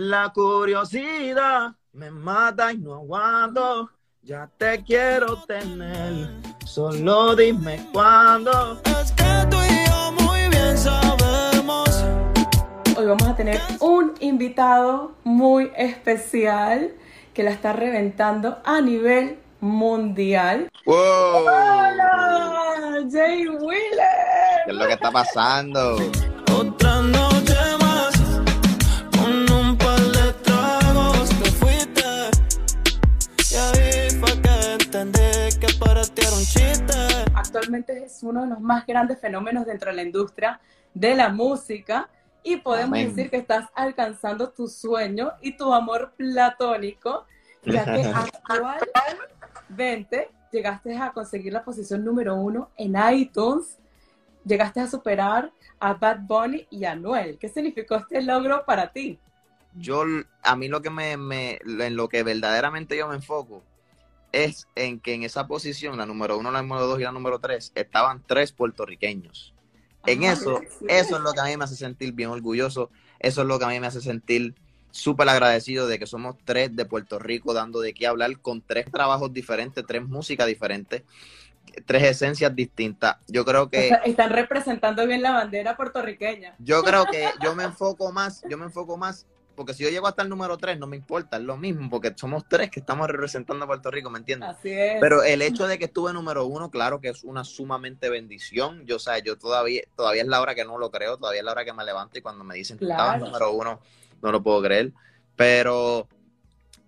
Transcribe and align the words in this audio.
La 0.00 0.28
curiosidad 0.32 1.72
me 1.94 2.12
mata 2.12 2.72
y 2.72 2.78
no 2.78 2.94
aguanto. 2.94 3.90
Ya 4.22 4.48
te 4.56 4.84
quiero 4.84 5.38
tener, 5.42 6.30
solo 6.64 7.34
dime 7.34 7.84
cuándo. 7.92 8.80
Es 8.84 9.10
que 9.10 9.24
tú 9.50 9.56
y 9.56 9.88
yo 9.88 10.12
muy 10.24 10.48
bien 10.50 10.78
sabemos. 10.78 12.04
Hoy 12.96 13.06
vamos 13.06 13.26
a 13.26 13.34
tener 13.34 13.60
un 13.80 14.14
invitado 14.20 15.16
muy 15.24 15.72
especial 15.76 16.92
que 17.34 17.42
la 17.42 17.50
está 17.50 17.72
reventando 17.72 18.58
a 18.64 18.80
nivel 18.80 19.40
mundial. 19.58 20.68
¡Wow! 20.86 20.96
¡Hola! 21.42 23.04
Jay 23.10 23.42
¿Qué 23.42 23.48
Wheeler. 23.50 24.68
es 24.68 24.74
lo 24.76 24.86
que 24.86 24.92
está 24.92 25.10
pasando? 25.10 25.96
Otra 26.56 27.02
noche 27.02 27.27
Actualmente 37.34 38.04
es 38.04 38.22
uno 38.22 38.42
de 38.42 38.48
los 38.48 38.60
más 38.60 38.86
grandes 38.86 39.18
fenómenos 39.20 39.66
dentro 39.66 39.90
de 39.90 39.96
la 39.96 40.02
industria 40.02 40.60
de 40.94 41.16
la 41.16 41.30
música 41.30 42.08
y 42.44 42.58
podemos 42.58 42.90
Amén. 42.96 43.08
decir 43.08 43.28
que 43.28 43.38
estás 43.38 43.66
alcanzando 43.74 44.50
tu 44.50 44.68
sueño 44.68 45.32
y 45.40 45.56
tu 45.56 45.72
amor 45.74 46.12
platónico, 46.16 47.26
ya 47.64 47.84
que 47.84 48.02
actualmente 49.66 50.30
llegaste 50.52 50.96
a 50.96 51.10
conseguir 51.12 51.52
la 51.52 51.64
posición 51.64 52.04
número 52.04 52.36
uno 52.36 52.70
en 52.76 52.94
iTunes, 53.12 53.76
llegaste 54.44 54.78
a 54.78 54.86
superar 54.86 55.50
a 55.80 55.94
Bad 55.94 56.20
Bunny 56.20 56.68
y 56.70 56.84
a 56.84 56.94
Noel. 56.94 57.36
¿Qué 57.38 57.48
significó 57.48 57.96
este 57.96 58.22
logro 58.22 58.64
para 58.64 58.92
ti? 58.92 59.18
Yo, 59.74 60.04
a 60.42 60.54
mí 60.54 60.68
lo 60.68 60.80
que 60.82 60.90
me, 60.90 61.16
me- 61.16 61.58
en 61.64 61.96
lo 61.96 62.08
que 62.08 62.22
verdaderamente 62.22 62.96
yo 62.96 63.08
me 63.08 63.16
enfoco 63.16 63.62
es 64.32 64.68
en 64.74 65.00
que 65.00 65.14
en 65.14 65.22
esa 65.22 65.46
posición, 65.46 65.96
la 65.96 66.06
número 66.06 66.38
uno, 66.38 66.50
la 66.50 66.62
número 66.62 66.86
dos 66.86 67.00
y 67.00 67.02
la 67.04 67.12
número 67.12 67.38
tres, 67.38 67.72
estaban 67.74 68.22
tres 68.26 68.52
puertorriqueños. 68.52 69.54
En 70.06 70.24
Ah, 70.24 70.32
eso, 70.32 70.60
sí. 70.78 70.86
eso 70.88 71.16
es 71.16 71.22
lo 71.22 71.32
que 71.32 71.40
a 71.40 71.44
mí 71.44 71.56
me 71.56 71.64
hace 71.64 71.76
sentir 71.76 72.12
bien 72.12 72.30
orgulloso, 72.30 72.90
eso 73.18 73.42
es 73.42 73.46
lo 73.48 73.58
que 73.58 73.64
a 73.64 73.68
mí 73.68 73.80
me 73.80 73.86
hace 73.88 74.00
sentir 74.00 74.54
súper 74.90 75.28
agradecido 75.28 75.86
de 75.86 75.98
que 75.98 76.06
somos 76.06 76.36
tres 76.44 76.74
de 76.74 76.84
Puerto 76.86 77.18
Rico 77.18 77.52
dando 77.52 77.80
de 77.80 77.92
qué 77.92 78.06
hablar 78.06 78.38
con 78.40 78.62
tres 78.62 78.90
trabajos 78.90 79.32
diferentes, 79.32 79.84
tres 79.86 80.02
músicas 80.02 80.46
diferentes, 80.46 81.02
tres 81.84 82.02
esencias 82.04 82.54
distintas. 82.54 83.16
Yo 83.26 83.44
creo 83.44 83.68
que... 83.68 83.88
Está- 83.88 83.96
Están 84.04 84.30
representando 84.30 85.06
bien 85.06 85.22
la 85.22 85.32
bandera 85.32 85.76
puertorriqueña. 85.76 86.54
Yo 86.58 86.82
creo 86.82 87.04
que 87.06 87.28
yo 87.42 87.54
me 87.54 87.64
enfoco 87.64 88.12
más, 88.12 88.42
yo 88.48 88.56
me 88.56 88.64
enfoco 88.64 88.96
más, 88.96 89.26
porque 89.58 89.74
si 89.74 89.82
yo 89.82 89.90
llego 89.90 90.06
hasta 90.06 90.22
el 90.22 90.28
número 90.28 90.56
3, 90.56 90.78
no 90.78 90.86
me 90.86 90.96
importa, 90.96 91.36
es 91.36 91.42
lo 91.42 91.56
mismo, 91.56 91.90
porque 91.90 92.14
somos 92.14 92.44
tres 92.48 92.70
que 92.70 92.78
estamos 92.78 93.08
representando 93.08 93.64
a 93.64 93.66
Puerto 93.66 93.90
Rico, 93.90 94.08
¿me 94.08 94.20
entiendes? 94.20 94.50
Así 94.50 94.70
es. 94.70 94.98
Pero 95.00 95.24
el 95.24 95.42
hecho 95.42 95.66
de 95.66 95.80
que 95.80 95.86
estuve 95.86 96.12
número 96.12 96.46
uno, 96.46 96.70
claro 96.70 97.00
que 97.00 97.08
es 97.08 97.24
una 97.24 97.42
sumamente 97.42 98.08
bendición. 98.08 98.86
Yo, 98.86 98.96
o 98.96 98.98
sea, 99.00 99.18
yo 99.18 99.36
todavía, 99.36 99.82
todavía 99.96 100.22
es 100.22 100.28
la 100.28 100.40
hora 100.40 100.54
que 100.54 100.64
no 100.64 100.78
lo 100.78 100.92
creo, 100.92 101.16
todavía 101.16 101.40
es 101.40 101.44
la 101.44 101.50
hora 101.50 101.64
que 101.64 101.72
me 101.72 101.84
levanto 101.84 102.16
y 102.16 102.22
cuando 102.22 102.44
me 102.44 102.54
dicen 102.54 102.78
que 102.78 102.84
estaba 102.84 103.14
Claro. 103.16 103.26
número 103.26 103.52
uno, 103.52 103.80
no 104.22 104.30
lo 104.30 104.40
puedo 104.44 104.62
creer. 104.62 104.92
Pero 105.34 106.06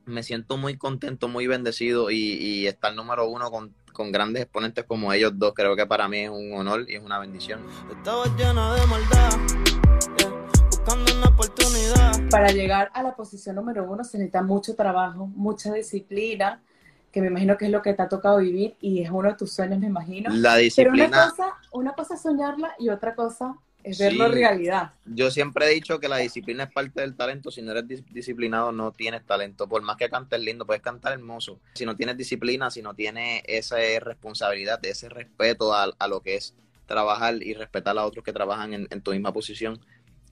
me 0.05 0.23
siento 0.23 0.57
muy 0.57 0.79
contento, 0.79 1.27
muy 1.27 1.49
bendecido 1.49 2.13
y, 2.13 2.17
y 2.35 2.67
estar 2.69 2.95
número 2.95 3.27
uno 3.27 3.51
con, 3.51 3.75
con 3.93 4.13
grandes 4.13 4.43
exponentes 4.45 4.85
como 4.85 5.13
ellos 5.13 5.33
dos, 5.35 5.55
creo 5.57 5.75
que 5.75 5.87
para 5.87 6.07
mí 6.07 6.21
es 6.21 6.31
un 6.31 6.53
honor 6.55 6.87
y 6.89 6.95
es 6.95 7.03
una 7.03 7.19
bendición. 7.19 7.61
Estaba 7.91 8.27
llena 8.37 8.75
de 8.77 8.87
maldad. 8.87 9.60
Buscando 10.85 11.15
una 11.19 11.29
oportunidad. 11.29 12.29
para 12.31 12.53
llegar 12.53 12.91
a 12.95 13.03
la 13.03 13.15
posición 13.15 13.57
número 13.57 13.85
uno 13.85 14.03
se 14.03 14.17
necesita 14.17 14.43
mucho 14.43 14.75
trabajo, 14.75 15.27
mucha 15.27 15.75
disciplina, 15.75 16.63
que 17.13 17.21
me 17.21 17.27
imagino 17.27 17.59
que 17.59 17.67
es 17.67 17.71
lo 17.71 17.83
que 17.83 17.93
te 17.93 18.01
ha 18.03 18.09
tocado 18.09 18.39
vivir 18.39 18.77
y 18.81 19.03
es 19.03 19.11
uno 19.11 19.29
de 19.29 19.35
tus 19.35 19.53
sueños, 19.53 19.79
me 19.79 19.87
imagino. 19.89 20.31
La 20.31 20.53
Pero 20.53 20.63
disciplina... 20.63 21.07
una 21.09 21.31
cosa, 21.31 21.45
una 21.73 21.93
cosa 21.93 22.15
es 22.15 22.23
soñarla 22.23 22.75
y 22.79 22.89
otra 22.89 23.15
cosa 23.15 23.57
es 23.85 23.99
verlo 23.99 24.27
Sí. 24.29 24.33
realidad. 24.33 24.93
Yo 25.05 25.31
siempre 25.31 25.67
he 25.67 25.75
dicho 25.75 26.01
que 26.01 26.09
la 26.09 26.17
disciplina 26.17 26.65
es 26.65 26.73
parte 26.73 27.03
del 27.03 27.15
talento. 27.15 27.51
Si 27.51 27.61
no 27.63 27.73
eres 27.73 27.85
dis- 27.85 28.05
disciplinado, 28.13 28.73
no 28.73 28.91
tienes 28.93 29.25
talento. 29.27 29.69
Por 29.69 29.83
más 29.83 29.97
que 29.97 30.09
cantes 30.09 30.41
lindo, 30.41 30.65
puedes 30.67 30.83
cantar 30.83 31.13
hermoso. 31.13 31.61
Si 31.75 31.85
no 31.85 31.95
tienes 31.95 32.17
disciplina, 32.17 32.71
si 32.71 32.81
no 32.81 32.95
tienes 32.95 33.43
esa 33.47 33.77
responsabilidad, 34.01 34.79
ese 34.87 35.09
respeto 35.11 35.75
a, 35.75 35.91
a 35.99 36.09
lo 36.09 36.21
que 36.23 36.37
es 36.37 36.55
trabajar 36.87 37.35
y 37.43 37.55
respetar 37.55 37.97
a 37.99 38.05
otros 38.05 38.25
que 38.25 38.33
trabajan 38.33 38.75
en, 38.75 38.89
en 38.91 39.01
tu 39.01 39.13
misma 39.13 39.33
posición, 39.33 39.79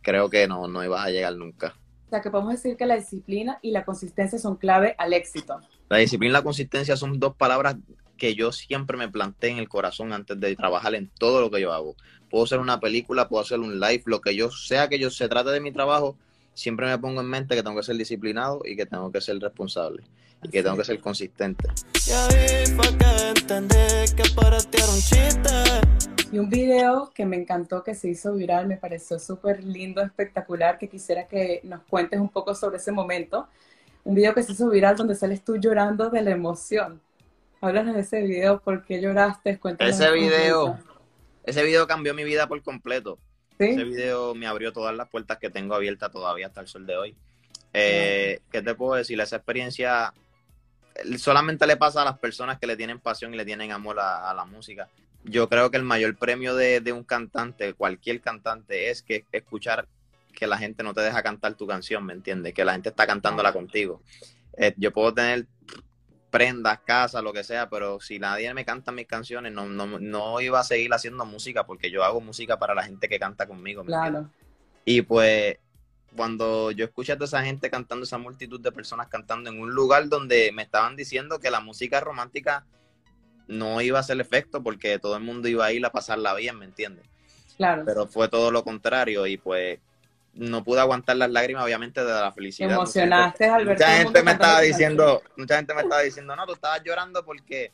creo 0.03 0.31
que 0.31 0.47
no, 0.48 0.69
no 0.69 0.84
ibas 0.84 1.06
a 1.06 1.10
llegar 1.10 1.36
nunca. 1.36 1.75
O 2.06 2.10
sea, 2.10 2.22
que 2.22 2.31
podemos 2.31 2.53
decir 2.53 2.76
que 2.76 2.86
la 2.86 2.97
disciplina 2.97 3.59
y 3.60 3.70
la 3.70 3.84
consistencia 3.84 4.38
son 4.38 4.56
clave 4.56 4.94
al 4.97 5.12
éxito. 5.12 5.60
La 5.91 5.98
disciplina 5.98 6.31
y 6.31 6.32
la 6.32 6.42
consistencia 6.42 6.97
son 6.97 7.20
dos 7.20 7.34
palabras 7.36 7.76
que 8.16 8.34
yo 8.34 8.50
siempre 8.53 8.97
me 8.97 9.08
planteé 9.08 9.50
en 9.50 9.58
el 9.58 9.69
corazón 9.69 10.12
antes 10.12 10.38
de 10.41 10.56
trabajar 10.56 10.94
en 10.94 11.08
todo 11.19 11.41
lo 11.41 11.50
que 11.50 11.60
yo 11.60 11.72
hago. 11.72 11.97
Puedo 12.31 12.44
hacer 12.44 12.58
una 12.58 12.81
película, 12.81 13.28
puedo 13.28 13.42
hacer 13.42 13.60
un 13.60 13.78
live, 13.78 14.03
lo 14.06 14.20
que 14.20 14.34
yo 14.34 14.50
sea 14.50 14.88
que 14.88 14.98
yo 14.98 15.10
se 15.10 15.28
trate 15.28 15.50
de 15.50 15.60
mi 15.60 15.72
trabajo, 15.72 16.16
siempre 16.54 16.87
me 16.87 16.98
pongo 16.98 17.20
en 17.20 17.28
mente 17.28 17.54
que 17.54 17.62
tengo 17.62 17.76
que 17.76 17.84
ser 17.84 17.97
disciplinado 17.97 18.60
y 18.64 18.76
que 18.76 18.87
tengo 18.87 19.10
que 19.12 19.20
ser 19.20 19.38
responsable 19.38 20.03
y 20.42 20.48
que 20.48 20.62
tengo 20.62 20.76
que 20.76 20.84
ser 20.84 21.00
consistente. 21.00 21.69
Y 22.06 22.10
ahí 22.10 22.66
fue 22.75 22.97
que 22.98 23.28
entendí 23.28 24.14
que 24.16 24.28
para 24.34 24.58
ti 24.58 24.78
era 24.78 24.88
un 24.88 25.00
chiste. 25.00 26.18
Y 26.31 26.39
un 26.39 26.50
video 26.50 27.11
que 27.15 27.25
me 27.25 27.37
encantó, 27.37 27.83
que 27.83 27.94
se 27.94 28.09
hizo 28.09 28.34
viral, 28.34 28.66
me 28.66 28.77
pareció 28.77 29.19
súper 29.19 29.65
lindo, 29.65 30.03
espectacular, 30.03 30.77
que 30.78 30.89
quisiera 30.89 31.27
que 31.27 31.61
nos 31.65 31.81
cuentes 31.84 32.21
un 32.21 32.28
poco 32.28 32.55
sobre 32.55 32.77
ese 32.77 32.93
momento. 32.93 33.49
Un 34.05 34.15
video 34.15 34.34
que 34.34 34.43
se 34.43 34.53
hizo 34.53 34.69
viral 34.69 34.97
donde 34.97 35.15
sales 35.15 35.43
tú 35.43 35.56
llorando 35.56 36.11
de 36.11 36.21
la 36.21 36.31
emoción. 36.31 37.00
Háblanos 37.62 37.94
de 37.94 38.03
ese 38.03 38.21
video, 38.22 38.61
¿por 38.61 38.84
qué 38.84 39.00
lloraste? 39.00 39.59
Cuéntanos 39.59 39.94
Ese 39.94 40.11
video, 40.12 40.72
poquito. 40.77 41.00
ese 41.44 41.62
video 41.65 41.87
cambió 41.87 42.12
mi 42.15 42.25
vida 42.25 42.47
por 42.47 42.62
completo. 42.62 43.19
Ese 43.59 43.83
video 43.84 44.34
me 44.34 44.47
abrió 44.47 44.72
todas 44.72 44.94
las 44.94 45.09
puertas 45.09 45.38
que 45.38 45.50
tengo 45.50 45.75
abiertas 45.75 46.12
todavía 46.12 46.47
hasta 46.49 46.61
el 46.61 46.69
sol 46.69 46.87
de 46.87 46.97
hoy. 46.97 47.17
Eh, 47.72 48.41
¿Qué 48.53 48.62
te 48.62 48.75
puedo 48.75 48.94
decir? 48.94 49.19
Esa 49.21 49.37
experiencia 49.37 50.12
eh, 50.94 51.19
solamente 51.19 51.67
le 51.67 51.77
pasa 51.77 52.03
a 52.03 52.05
las 52.05 52.19
personas 52.19 52.59
que 52.59 52.67
le 52.67 52.77
tienen 52.77 53.00
pasión 53.00 53.34
y 53.34 53.37
le 53.37 53.44
tienen 53.44 53.72
amor 53.72 53.99
a, 53.99 54.31
a 54.31 54.34
la 54.34 54.44
música. 54.44 54.88
Yo 55.25 55.49
creo 55.49 55.71
que 55.71 55.77
el 55.77 55.83
mayor 55.83 56.17
premio 56.17 56.55
de, 56.55 56.81
de 56.81 56.93
un 56.93 57.05
cantante, 57.05 57.75
cualquier 57.75 58.21
cantante, 58.21 58.91
es 58.91 59.03
que 59.03 59.25
escuchar 59.33 59.89
que 60.33 60.47
la 60.47 60.59
gente 60.59 60.83
no 60.83 60.95
te 60.95 61.01
deja 61.01 61.23
cantar 61.23 61.55
tu 61.55 61.67
canción, 61.67 62.05
¿me 62.06 62.12
entiendes? 62.12 62.55
Que 62.55 62.65
la 62.65 62.73
gente 62.73 62.91
está 62.91 63.06
cantándola 63.06 63.53
contigo. 63.53 64.03
Eh, 64.56 64.75
yo 64.77 64.93
puedo 64.93 65.12
tener 65.12 65.47
prendas, 66.31 66.81
casas, 66.84 67.23
lo 67.23 67.33
que 67.33 67.43
sea, 67.43 67.69
pero 67.69 68.01
si 68.01 68.19
nadie 68.19 68.53
me 68.55 68.65
canta 68.65 68.93
mis 68.93 69.06
canciones, 69.06 69.53
no, 69.53 69.67
no, 69.67 69.99
no 69.99 70.41
iba 70.41 70.61
a 70.61 70.65
seguir 70.65 70.93
haciendo 70.93 71.25
música 71.25 71.65
porque 71.67 71.91
yo 71.91 72.05
hago 72.05 72.21
música 72.21 72.59
para 72.59 72.75
la 72.75 72.85
gente 72.85 73.09
que 73.09 73.19
canta 73.19 73.47
conmigo. 73.47 73.83
¿me 73.83 73.93
entiendes? 73.93 74.21
Claro. 74.21 74.31
Y 74.85 75.03
pues 75.03 75.59
cuando 76.17 76.71
yo 76.71 76.85
escuché 76.85 77.12
a 77.12 77.17
toda 77.17 77.27
esa 77.27 77.43
gente 77.43 77.71
cantando, 77.71 78.05
esa 78.05 78.19
multitud 78.19 78.61
de 78.61 78.73
personas 78.73 79.09
cantando 79.09 79.50
en 79.50 79.61
un 79.61 79.73
lugar 79.73 80.09
donde 80.09 80.53
me 80.53 80.62
estaban 80.62 80.97
diciendo 80.97 81.39
que 81.39 81.50
la 81.50 81.61
música 81.61 82.00
romántica 82.00 82.65
no 83.48 83.81
iba 83.81 83.98
a 83.98 84.00
hacer 84.00 84.20
efecto 84.20 84.62
porque 84.62 84.98
todo 84.98 85.16
el 85.16 85.22
mundo 85.25 85.48
iba 85.48 85.64
a 85.66 85.72
ir 85.72 85.84
a 85.84 85.91
pasarla 85.91 86.34
bien, 86.34 86.59
¿me 86.59 86.64
entiendes? 86.66 87.04
Claro. 87.56 87.82
Pero 87.84 88.06
fue 88.06 88.28
todo 88.28 88.50
lo 88.50 88.62
contrario 88.62 89.26
y 89.26 89.36
pues 89.36 89.81
no 90.34 90.62
pude 90.62 90.78
aguantar 90.81 91.16
las 91.16 91.31
lágrimas 91.31 91.64
obviamente 91.64 92.04
de 92.04 92.12
la 92.12 92.28
Te 92.28 92.34
felicidad. 92.37 92.70
emocionaste 92.70 93.47
al 93.47 93.64
ver 93.64 93.76
Mucha 93.76 93.97
gente 93.97 94.22
me 94.22 94.31
estaba 94.32 94.60
diciendo, 94.60 95.22
mucha 95.37 95.56
gente 95.56 95.75
me 95.75 95.82
estaba 95.82 96.03
diciendo, 96.03 96.37
no, 96.37 96.47
tú 96.47 96.53
estabas 96.53 96.82
llorando 96.84 97.25
porque 97.25 97.72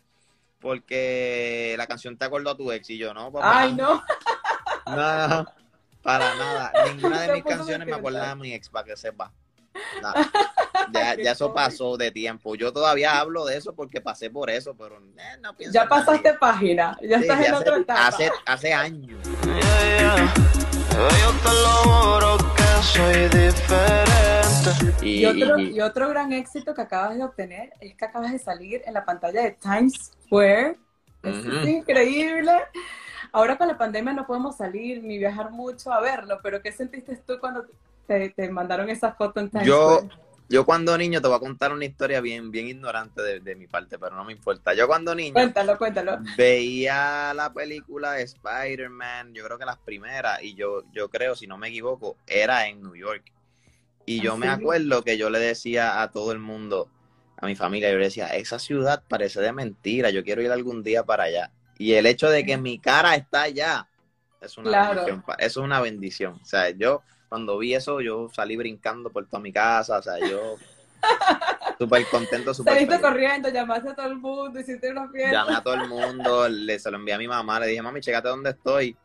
porque 0.61 1.75
la 1.77 1.87
canción 1.87 2.17
te 2.17 2.25
acordó 2.25 2.51
a 2.51 2.57
tu 2.57 2.73
ex 2.73 2.89
y 2.89 2.97
yo, 2.97 3.13
no, 3.13 3.31
papá. 3.31 3.61
Ay, 3.61 3.75
no. 3.75 4.03
No, 4.87 5.29
no, 5.29 5.47
para 6.03 6.35
nada. 6.37 6.73
Ninguna 6.95 7.21
de 7.21 7.33
mis 7.35 7.45
canciones 7.45 7.87
me 7.87 7.93
sentimental. 7.93 8.29
de 8.31 8.35
mi 8.37 8.55
ex, 8.55 8.71
para 8.71 8.87
que 8.87 8.97
sepa. 8.97 9.31
Ya, 10.93 11.15
ya 11.17 11.33
eso 11.33 11.53
pasó 11.55 11.97
de 11.97 12.11
tiempo. 12.11 12.55
Yo 12.55 12.73
todavía 12.73 13.19
hablo 13.19 13.45
de 13.47 13.57
eso 13.57 13.75
porque 13.75 14.01
pasé 14.01 14.29
por 14.31 14.51
eso, 14.51 14.75
pero 14.77 14.99
eh, 14.99 15.37
no 15.41 15.57
pienso 15.57 15.73
Ya 15.75 15.87
nadie. 15.87 16.05
pasaste 16.05 16.35
página, 16.35 16.99
ya 17.03 17.19
Sí, 17.19 17.25
estás 17.25 17.47
en 17.47 17.55
hace, 17.55 17.63
otra 17.63 17.77
etapa. 17.79 18.07
hace, 18.07 18.31
hace 18.47 18.73
años. 18.73 19.19
Yeah, 19.45 20.15
yeah. 20.15 20.35
Yo 20.91 21.33
te 21.43 21.49
lo 21.49 21.69
juro 21.91 22.37
que 22.55 22.83
soy 22.83 23.29
diferente. 23.29 25.07
Y, 25.07 25.21
Y 25.23 25.27
otro, 25.27 25.59
y- 25.59 25.77
y 25.77 25.81
otro 25.81 26.09
gran 26.09 26.33
éxito 26.33 26.75
que 26.75 26.83
acabas 26.83 27.17
de 27.17 27.25
obtener 27.25 27.73
es 27.81 27.95
que 27.95 28.05
acabas 28.05 28.33
de 28.33 28.39
salir 28.39 28.83
en 28.85 28.95
la 28.95 29.05
pantalla 29.05 29.43
de 29.43 29.53
Times 29.53 30.13
Square. 30.27 30.77
Eso 31.23 31.51
es 31.63 31.69
increíble. 31.69 32.53
Ahora 33.33 33.57
con 33.57 33.67
la 33.69 33.79
pandemia 33.79 34.13
no 34.13 34.27
podemos 34.27 34.57
salir 34.57 35.03
ni 35.03 35.19
viajar 35.19 35.51
mucho 35.51 35.93
a 35.93 36.01
verlo, 36.01 36.39
pero 36.43 36.61
¿qué 36.63 36.71
sentiste 36.71 37.17
tú 37.27 37.39
cuando 37.41 37.65
te, 38.07 38.31
te 38.31 38.49
mandaron 38.51 38.89
esa 38.91 39.15
foto 39.15 39.41
en 39.41 39.51
Times 39.51 39.67
yo, 39.67 39.77
Square? 39.77 40.09
yo 40.49 40.65
cuando 40.65 40.97
niño 40.99 41.21
te 41.21 41.29
voy 41.29 41.37
a 41.37 41.41
contar 41.41 41.73
una 41.73 41.85
historia 41.85 42.21
bien, 42.21 42.51
bien 42.51 42.69
ignorante 42.69 43.23
de, 43.23 43.41
de 43.41 43.55
mi 43.57 43.67
parte, 43.67 43.99
pero 43.99 44.17
no 44.17 44.25
me 44.25 44.33
importa. 44.33 44.75
Yo 44.75 44.87
cuando 44.87 45.15
niño 45.15 45.35
Cuéntalo, 45.35 45.79
cuéntalo. 45.79 46.19
veía 46.37 47.33
la 47.35 47.53
película 47.53 48.13
de 48.13 48.23
Spider-Man, 48.23 49.35
yo 49.35 49.45
creo 49.45 49.59
que 49.59 49.65
las 49.67 49.79
primeras, 49.79 50.43
y 50.43 50.55
yo, 50.55 50.85
yo 50.93 51.09
creo, 51.09 51.35
si 51.37 51.47
no 51.47 51.59
me 51.59 51.69
equivoco, 51.69 52.17
era 52.27 52.69
en 52.69 52.83
New 52.83 52.95
York. 52.97 53.25
Y 54.07 54.21
yo 54.21 54.35
¿En 54.35 54.41
me 54.41 54.49
acuerdo 54.49 55.03
que 55.03 55.17
yo 55.19 55.31
le 55.31 55.39
decía 55.39 56.03
a 56.03 56.11
todo 56.11 56.33
el 56.33 56.39
mundo, 56.39 56.89
a 57.39 57.47
mi 57.47 57.57
familia, 57.57 57.91
yo 57.91 57.99
le 57.99 58.05
decía, 58.07 58.29
esa 58.29 58.59
ciudad 58.59 59.03
parece 59.09 59.41
de 59.41 59.53
mentira, 59.53 60.11
yo 60.11 60.25
quiero 60.25 60.43
ir 60.43 60.51
algún 60.53 60.83
día 60.83 61.05
para 61.05 61.25
allá. 61.25 61.51
Y 61.79 61.95
el 61.95 62.07
hecho 62.07 62.29
de 62.31 62.45
que 62.45 62.57
mi 62.59 62.79
cara 62.79 63.15
está 63.17 63.43
allá 63.43 63.89
es 64.41 64.59
una 64.59 64.71
Claro. 64.71 65.05
bendición. 65.07 65.25
es 65.39 65.57
una 65.57 65.81
bendición. 65.81 66.35
O 66.43 66.45
sea, 66.45 66.71
yo 66.71 67.03
cuando 67.35 67.59
vi 67.59 67.75
eso, 67.75 68.01
yo 68.01 68.29
salí 68.33 68.55
brincando 68.57 69.11
por 69.11 69.27
toda 69.27 69.41
mi 69.43 69.53
casa, 69.53 69.99
o 69.99 70.03
sea, 70.03 70.21
yo 70.21 70.55
súper 71.81 72.07
contento, 72.09 72.55
súper 72.55 72.75
Saliste 72.75 72.95
feliz. 72.95 73.09
corriendo, 73.11 73.49
llamaste 73.49 73.89
a 73.91 73.95
todo 73.97 74.07
el 74.07 74.17
mundo, 74.19 74.61
hiciste 74.61 74.89
una 74.93 75.09
fiesta. 75.09 75.33
Llamé 75.33 75.55
a 75.57 75.61
todo 75.61 75.75
el 75.75 75.89
mundo, 75.89 76.49
le, 76.49 76.79
se 76.79 76.93
lo 76.93 76.97
envié 76.97 77.15
a 77.15 77.19
mi 77.19 77.27
mamá, 77.27 77.59
le 77.59 77.67
dije, 77.67 77.83
mami, 77.83 78.01
chécate 78.01 78.29
dónde 78.29 78.51
estoy. 78.51 78.97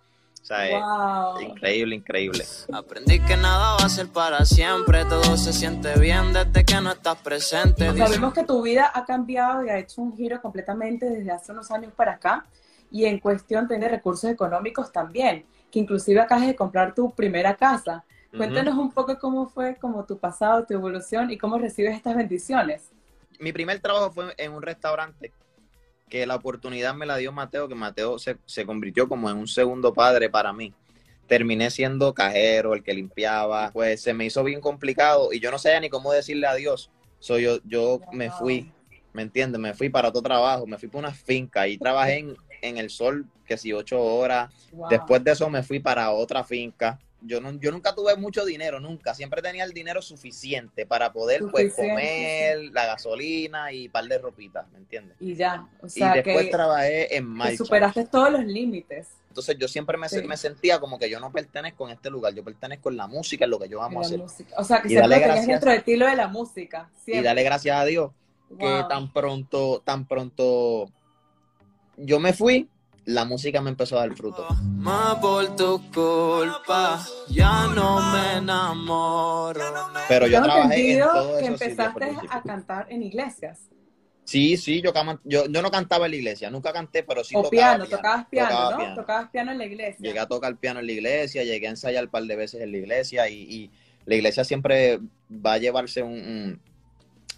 O 0.41 0.45
sea, 0.45 0.67
es 0.67 0.75
Wow. 0.79 1.41
increíble, 1.41 1.95
increíble. 1.95 2.43
Aprendí 2.71 3.19
que 3.19 3.35
nada 3.35 3.77
va 3.79 3.85
a 3.85 3.89
ser 3.89 4.07
para 4.09 4.45
siempre, 4.45 5.03
todo 5.05 5.35
se 5.35 5.51
siente 5.51 5.97
bien 5.99 6.31
desde 6.31 6.63
que 6.63 6.79
no 6.81 6.91
estás 6.91 7.17
presente. 7.17 7.91
Dice- 7.91 8.05
Sabemos 8.05 8.31
que 8.35 8.43
tu 8.43 8.61
vida 8.61 8.91
ha 8.93 9.05
cambiado 9.05 9.65
y 9.65 9.69
ha 9.69 9.79
hecho 9.79 10.03
un 10.03 10.15
giro 10.15 10.39
completamente 10.39 11.09
desde 11.09 11.31
hace 11.31 11.51
unos 11.51 11.71
años 11.71 11.91
para 11.95 12.11
acá 12.13 12.45
y 12.91 13.05
en 13.05 13.19
cuestión 13.19 13.67
de 13.67 13.87
recursos 13.89 14.29
económicos 14.29 14.91
también, 14.91 15.47
que 15.71 15.79
inclusive 15.79 16.19
acabas 16.21 16.45
de 16.45 16.55
comprar 16.55 16.93
tu 16.95 17.11
primera 17.15 17.55
casa. 17.55 18.03
Cuéntanos 18.35 18.77
un 18.77 18.91
poco 18.91 19.17
cómo 19.17 19.47
fue 19.47 19.75
como 19.75 20.05
tu 20.05 20.17
pasado, 20.17 20.65
tu 20.65 20.73
evolución 20.73 21.31
y 21.31 21.37
cómo 21.37 21.57
recibes 21.57 21.95
estas 21.95 22.15
bendiciones. 22.15 22.91
mi 23.39 23.51
primer 23.51 23.79
trabajo 23.79 24.11
fue 24.11 24.33
en 24.37 24.51
un 24.51 24.61
restaurante 24.61 25.31
que 26.09 26.25
la 26.25 26.35
oportunidad 26.35 26.93
me 26.93 27.05
la 27.05 27.17
dio 27.17 27.31
Mateo, 27.31 27.67
que 27.67 27.75
Mateo 27.75 28.19
se, 28.19 28.37
se 28.45 28.65
convirtió 28.65 29.07
como 29.07 29.29
en 29.29 29.37
un 29.37 29.47
segundo 29.47 29.93
padre 29.93 30.29
para 30.29 30.51
mí. 30.51 30.73
Terminé 31.27 31.69
siendo 31.69 32.13
cajero, 32.13 32.73
el 32.73 32.83
que 32.83 32.93
limpiaba, 32.93 33.69
pues 33.71 34.01
se 34.01 34.13
me 34.13 34.25
hizo 34.25 34.43
bien 34.43 34.59
complicado 34.59 35.31
y 35.31 35.39
yo 35.39 35.51
no 35.51 35.59
sabía 35.59 35.79
ni 35.79 35.89
cómo 35.89 36.11
decirle 36.11 36.47
adiós. 36.47 36.91
So, 37.19 37.37
yo, 37.37 37.59
yo 37.63 38.01
me 38.11 38.31
fui, 38.31 38.71
¿me 39.13 39.21
entiendes? 39.21 39.61
Me 39.61 39.73
fui 39.73 39.89
para 39.89 40.09
otro 40.09 40.21
trabajo, 40.21 40.65
me 40.65 40.77
fui 40.77 40.89
para 40.89 41.07
una 41.07 41.13
finca 41.13 41.67
y 41.67 41.77
trabajé 41.77 42.17
en, 42.19 42.35
en 42.61 42.77
el 42.77 42.89
sol, 42.89 43.27
que 43.45 43.57
si 43.57 43.71
ocho 43.73 44.01
horas. 44.01 44.51
Wow. 44.71 44.89
Después 44.89 45.23
de 45.23 45.31
eso 45.31 45.49
me 45.49 45.61
fui 45.61 45.79
para 45.79 46.09
otra 46.11 46.43
finca. 46.43 46.99
Yo, 47.21 47.41
no, 47.41 47.51
yo 47.59 47.71
nunca 47.71 47.93
tuve 47.93 48.15
mucho 48.15 48.45
dinero, 48.45 48.79
nunca. 48.79 49.13
Siempre 49.13 49.41
tenía 49.41 49.65
el 49.65 49.73
dinero 49.73 50.01
suficiente 50.01 50.85
para 50.85 51.11
poder 51.11 51.41
pues, 51.51 51.73
comer 51.75 52.71
la 52.71 52.85
gasolina 52.85 53.73
y 53.73 53.89
par 53.89 54.05
de 54.05 54.17
ropitas, 54.19 54.65
¿me 54.71 54.77
entiendes? 54.77 55.17
Y 55.19 55.35
ya, 55.35 55.67
o 55.81 55.87
Y 55.87 55.89
sea 55.89 56.13
después 56.13 56.45
que, 56.45 56.51
trabajé 56.51 57.17
en 57.17 57.25
marcha. 57.25 57.57
superaste 57.57 58.05
todos 58.05 58.31
los 58.31 58.45
límites. 58.45 59.09
Entonces 59.27 59.57
yo 59.59 59.67
siempre 59.67 59.97
me, 59.97 60.07
Sí. 60.07 60.21
me 60.23 60.37
sentía 60.37 60.79
como 60.79 60.97
que 60.97 61.09
yo 61.09 61.19
no 61.19 61.29
pertenezco 61.31 61.85
en 61.87 61.93
este 61.95 62.09
lugar, 62.09 62.33
yo 62.33 62.43
pertenezco 62.43 62.89
en 62.89 62.97
la 62.97 63.07
música, 63.07 63.43
en 63.45 63.51
lo 63.51 63.59
que 63.59 63.67
yo 63.69 63.81
amo 63.81 63.99
la 63.99 64.05
hacer. 64.07 64.19
música. 64.19 64.55
O 64.57 64.63
sea, 64.63 64.81
que 64.81 64.87
Y 64.87 64.91
siempre 64.91 65.09
dale 65.09 65.25
tenías 65.27 65.47
dentro 65.47 65.71
de 65.71 65.79
ti 65.81 65.95
lo 65.97 66.07
de 66.07 66.15
la 66.15 66.27
música. 66.29 66.89
Y 67.05 67.21
darle 67.21 67.43
gracias 67.43 67.75
a 67.77 67.83
Dios 67.85 68.11
que 68.57 68.83
tan 68.89 69.11
pronto, 69.13 69.81
tan 69.85 70.07
pronto 70.07 70.89
yo 71.97 72.19
me 72.19 72.33
fui, 72.33 72.67
la 73.09 73.25
música 73.25 73.59
me 73.61 73.71
empezó 73.71 73.97
a 73.97 74.01
dar 74.07 74.15
fruto. 74.15 74.47
Más 74.77 75.15
por 75.15 75.55
tu 75.55 75.81
culpa, 75.91 77.03
ya 77.29 77.67
no 77.67 77.99
me 78.11 78.37
enamoro. 78.37 79.59
Pero 80.07 80.27
yo 80.27 80.41
trabajé 80.41 80.93
en 80.93 80.99
todo 81.01 81.37
que 81.39 81.45
empezaste 81.47 82.17
a 82.29 82.41
cantar 82.41 82.87
en 82.89 83.03
iglesias. 83.03 83.67
Sí, 84.25 84.57
sí, 84.57 84.79
yo, 84.81 84.93
cama- 84.93 85.19
yo, 85.23 85.47
yo 85.47 85.61
no 85.63 85.71
cantaba 85.71 86.05
en 86.05 86.11
la 86.11 86.17
iglesia, 86.17 86.51
nunca 86.51 86.71
canté, 86.71 87.01
pero 87.01 87.23
sí 87.23 87.35
o 87.35 87.41
tocaba 87.41 87.49
piano, 87.49 87.85
piano. 87.85 87.97
tocabas 87.97 88.27
piano, 88.27 88.49
tocaba 88.49 88.69
¿no? 88.69 88.77
piano. 88.77 88.95
Tocabas 88.95 89.29
piano 89.31 89.51
en 89.51 89.57
la 89.57 89.65
iglesia. 89.65 89.97
Llegué 90.07 90.19
a 90.19 90.27
tocar 90.27 90.55
piano 90.57 90.79
en 90.79 90.85
la 90.85 90.91
iglesia, 90.91 91.43
llegué 91.43 91.65
a 91.65 91.71
ensayar 91.71 92.03
un 92.03 92.09
par 92.11 92.23
de 92.23 92.35
veces 92.35 92.61
en 92.61 92.71
la 92.71 92.77
iglesia 92.77 93.27
y, 93.27 93.35
y 93.41 93.71
la 94.05 94.15
iglesia 94.15 94.43
siempre 94.43 94.99
va 95.31 95.53
a 95.53 95.57
llevarse 95.57 96.03
un, 96.03 96.13
un, 96.13 96.61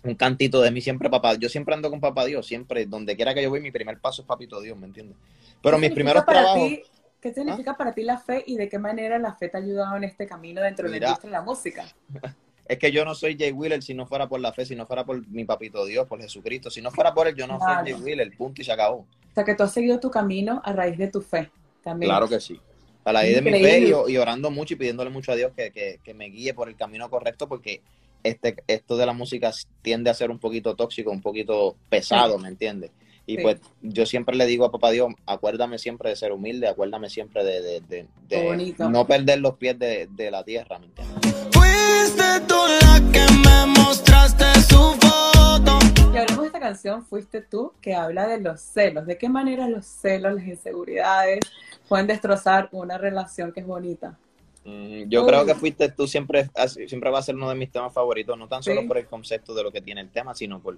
un 0.03 0.15
cantito 0.15 0.61
de 0.61 0.71
mí, 0.71 0.81
siempre 0.81 1.09
papá. 1.09 1.35
Yo 1.35 1.47
siempre 1.49 1.75
ando 1.75 1.89
con 1.89 1.99
papá 1.99 2.25
Dios, 2.25 2.45
siempre, 2.47 2.85
donde 2.85 3.15
quiera 3.15 3.33
que 3.33 3.43
yo 3.43 3.49
voy, 3.49 3.61
mi 3.61 3.71
primer 3.71 3.99
paso 3.99 4.21
es 4.23 4.27
papito 4.27 4.59
Dios, 4.61 4.77
¿me 4.77 4.87
entiendes? 4.87 5.15
Pero 5.61 5.77
¿Qué 5.77 5.81
mis 5.81 5.91
primeros 5.91 6.23
para 6.23 6.41
trabajos, 6.41 6.69
ti- 6.69 6.83
¿Qué 7.21 7.31
significa 7.33 7.77
para 7.77 7.93
ti 7.93 8.01
la 8.01 8.17
fe 8.17 8.43
y 8.47 8.57
de 8.57 8.67
qué 8.67 8.79
manera 8.79 9.19
la 9.19 9.35
fe 9.35 9.47
te 9.47 9.57
ha 9.57 9.59
ayudado 9.59 9.95
en 9.95 10.05
este 10.05 10.25
camino 10.25 10.59
dentro 10.61 10.85
de 10.85 10.89
la 10.91 10.95
Mira. 10.95 11.07
industria 11.09 11.29
de 11.29 11.37
la 11.37 11.43
música? 11.43 11.85
es 12.67 12.79
que 12.79 12.91
yo 12.91 13.05
no 13.05 13.13
soy 13.13 13.37
Jay 13.37 13.51
Wheeler 13.51 13.83
si 13.83 13.93
no 13.93 14.07
fuera 14.07 14.27
por 14.27 14.39
la 14.39 14.51
fe, 14.53 14.65
si 14.65 14.75
no 14.75 14.87
fuera 14.87 15.05
por 15.05 15.27
mi 15.27 15.45
papito 15.45 15.85
Dios, 15.85 16.07
por 16.07 16.19
Jesucristo. 16.19 16.71
Si 16.71 16.81
no 16.81 16.89
fuera 16.89 17.13
por 17.13 17.27
él, 17.27 17.35
yo 17.35 17.45
no 17.45 17.59
Claro. 17.59 17.85
soy 17.85 17.93
Jay 17.93 18.01
Wheeler, 18.03 18.35
punto 18.35 18.61
y 18.63 18.65
se 18.65 18.71
acabó. 18.71 18.97
O 19.01 19.33
sea, 19.35 19.43
que 19.43 19.53
tú 19.53 19.61
has 19.61 19.71
seguido 19.71 19.99
tu 19.99 20.09
camino 20.09 20.61
a 20.65 20.73
raíz 20.73 20.97
de 20.97 21.07
tu 21.09 21.21
fe 21.21 21.51
también. 21.83 22.09
Claro 22.09 22.27
que 22.27 22.39
sí. 22.39 22.59
A 23.03 23.13
la 23.13 23.21
de 23.21 23.41
mi 23.41 23.51
fe 23.51 23.57
Increíble. 23.59 23.95
y, 24.07 24.13
y 24.13 24.17
orando 24.17 24.49
mucho 24.49 24.73
y 24.73 24.77
pidiéndole 24.77 25.11
mucho 25.11 25.31
a 25.31 25.35
Dios 25.35 25.51
que, 25.55 25.71
que- 25.71 25.99
que 26.03 26.13
me 26.15 26.25
guíe 26.25 26.53
por 26.55 26.69
el 26.69 26.75
camino 26.75 27.07
correcto 27.09 27.47
porque 27.47 27.81
este, 28.23 28.55
esto 28.67 28.97
de 28.97 29.05
la 29.05 29.13
música 29.13 29.51
tiende 29.81 30.09
a 30.09 30.13
ser 30.13 30.31
un 30.31 30.39
poquito 30.39 30.75
tóxico, 30.75 31.11
un 31.11 31.21
poquito 31.21 31.75
pesado, 31.89 32.37
¿me 32.37 32.47
entiendes? 32.47 32.91
Y 33.27 33.35
Sí. 33.37 33.43
pues 33.43 33.61
yo 33.81 34.05
siempre 34.05 34.35
le 34.35 34.45
digo 34.47 34.65
a 34.65 34.71
papá 34.71 34.89
Dios, 34.91 35.13
acuérdame 35.25 35.77
siempre 35.77 36.09
de 36.09 36.15
ser 36.15 36.31
humilde, 36.31 36.67
acuérdame 36.67 37.09
siempre 37.09 37.43
de, 37.43 37.61
de- 37.61 37.81
de- 37.81 38.07
de 38.27 38.73
no 38.89 39.05
perder 39.05 39.39
los 39.39 39.55
pies 39.57 39.77
de, 39.77 40.07
de 40.11 40.31
la 40.31 40.43
tierra, 40.43 40.79
¿me 40.79 40.87
entiendes? 40.87 41.35
Fuiste 41.51 42.23
tú 42.47 42.55
la 42.81 43.11
que 43.11 43.25
me 43.47 43.65
mostraste 43.79 44.45
su 44.67 44.77
foto. 44.99 45.79
Y 46.13 46.17
hablamos 46.17 46.41
de 46.41 46.45
esta 46.47 46.59
canción, 46.59 47.05
Fuiste 47.05 47.41
tú, 47.41 47.73
que 47.79 47.93
habla 47.93 48.27
de 48.27 48.39
los 48.41 48.59
celos. 48.59 49.05
¿De 49.05 49.17
qué 49.17 49.29
manera 49.29 49.67
los 49.69 49.85
celos, 49.85 50.33
las 50.33 50.45
inseguridades 50.45 51.39
pueden 51.87 52.07
destrozar 52.07 52.69
una 52.71 52.97
relación 52.97 53.51
que 53.53 53.59
es 53.61 53.67
bonita? 53.67 54.17
Mm, 54.63 55.09
Yo 55.09 55.21
Uy. 55.23 55.27
creo 55.27 55.45
que 55.45 55.55
fuiste 55.55 55.89
tú 55.89 56.07
siempre, 56.07 56.49
siempre 56.87 57.09
va 57.09 57.19
a 57.19 57.23
ser 57.23 57.35
uno 57.35 57.49
de 57.49 57.55
mis 57.55 57.71
temas 57.71 57.91
favoritos, 57.93 58.37
no 58.37 58.47
tan 58.47 58.61
solo 58.61 58.81
Sí. 58.81 58.87
por 58.87 58.97
el 58.97 59.07
concepto 59.07 59.53
de 59.55 59.63
lo 59.63 59.71
que 59.71 59.81
tiene 59.81 60.01
el 60.01 60.09
tema, 60.11 60.35
sino 60.35 60.59
por, 60.61 60.77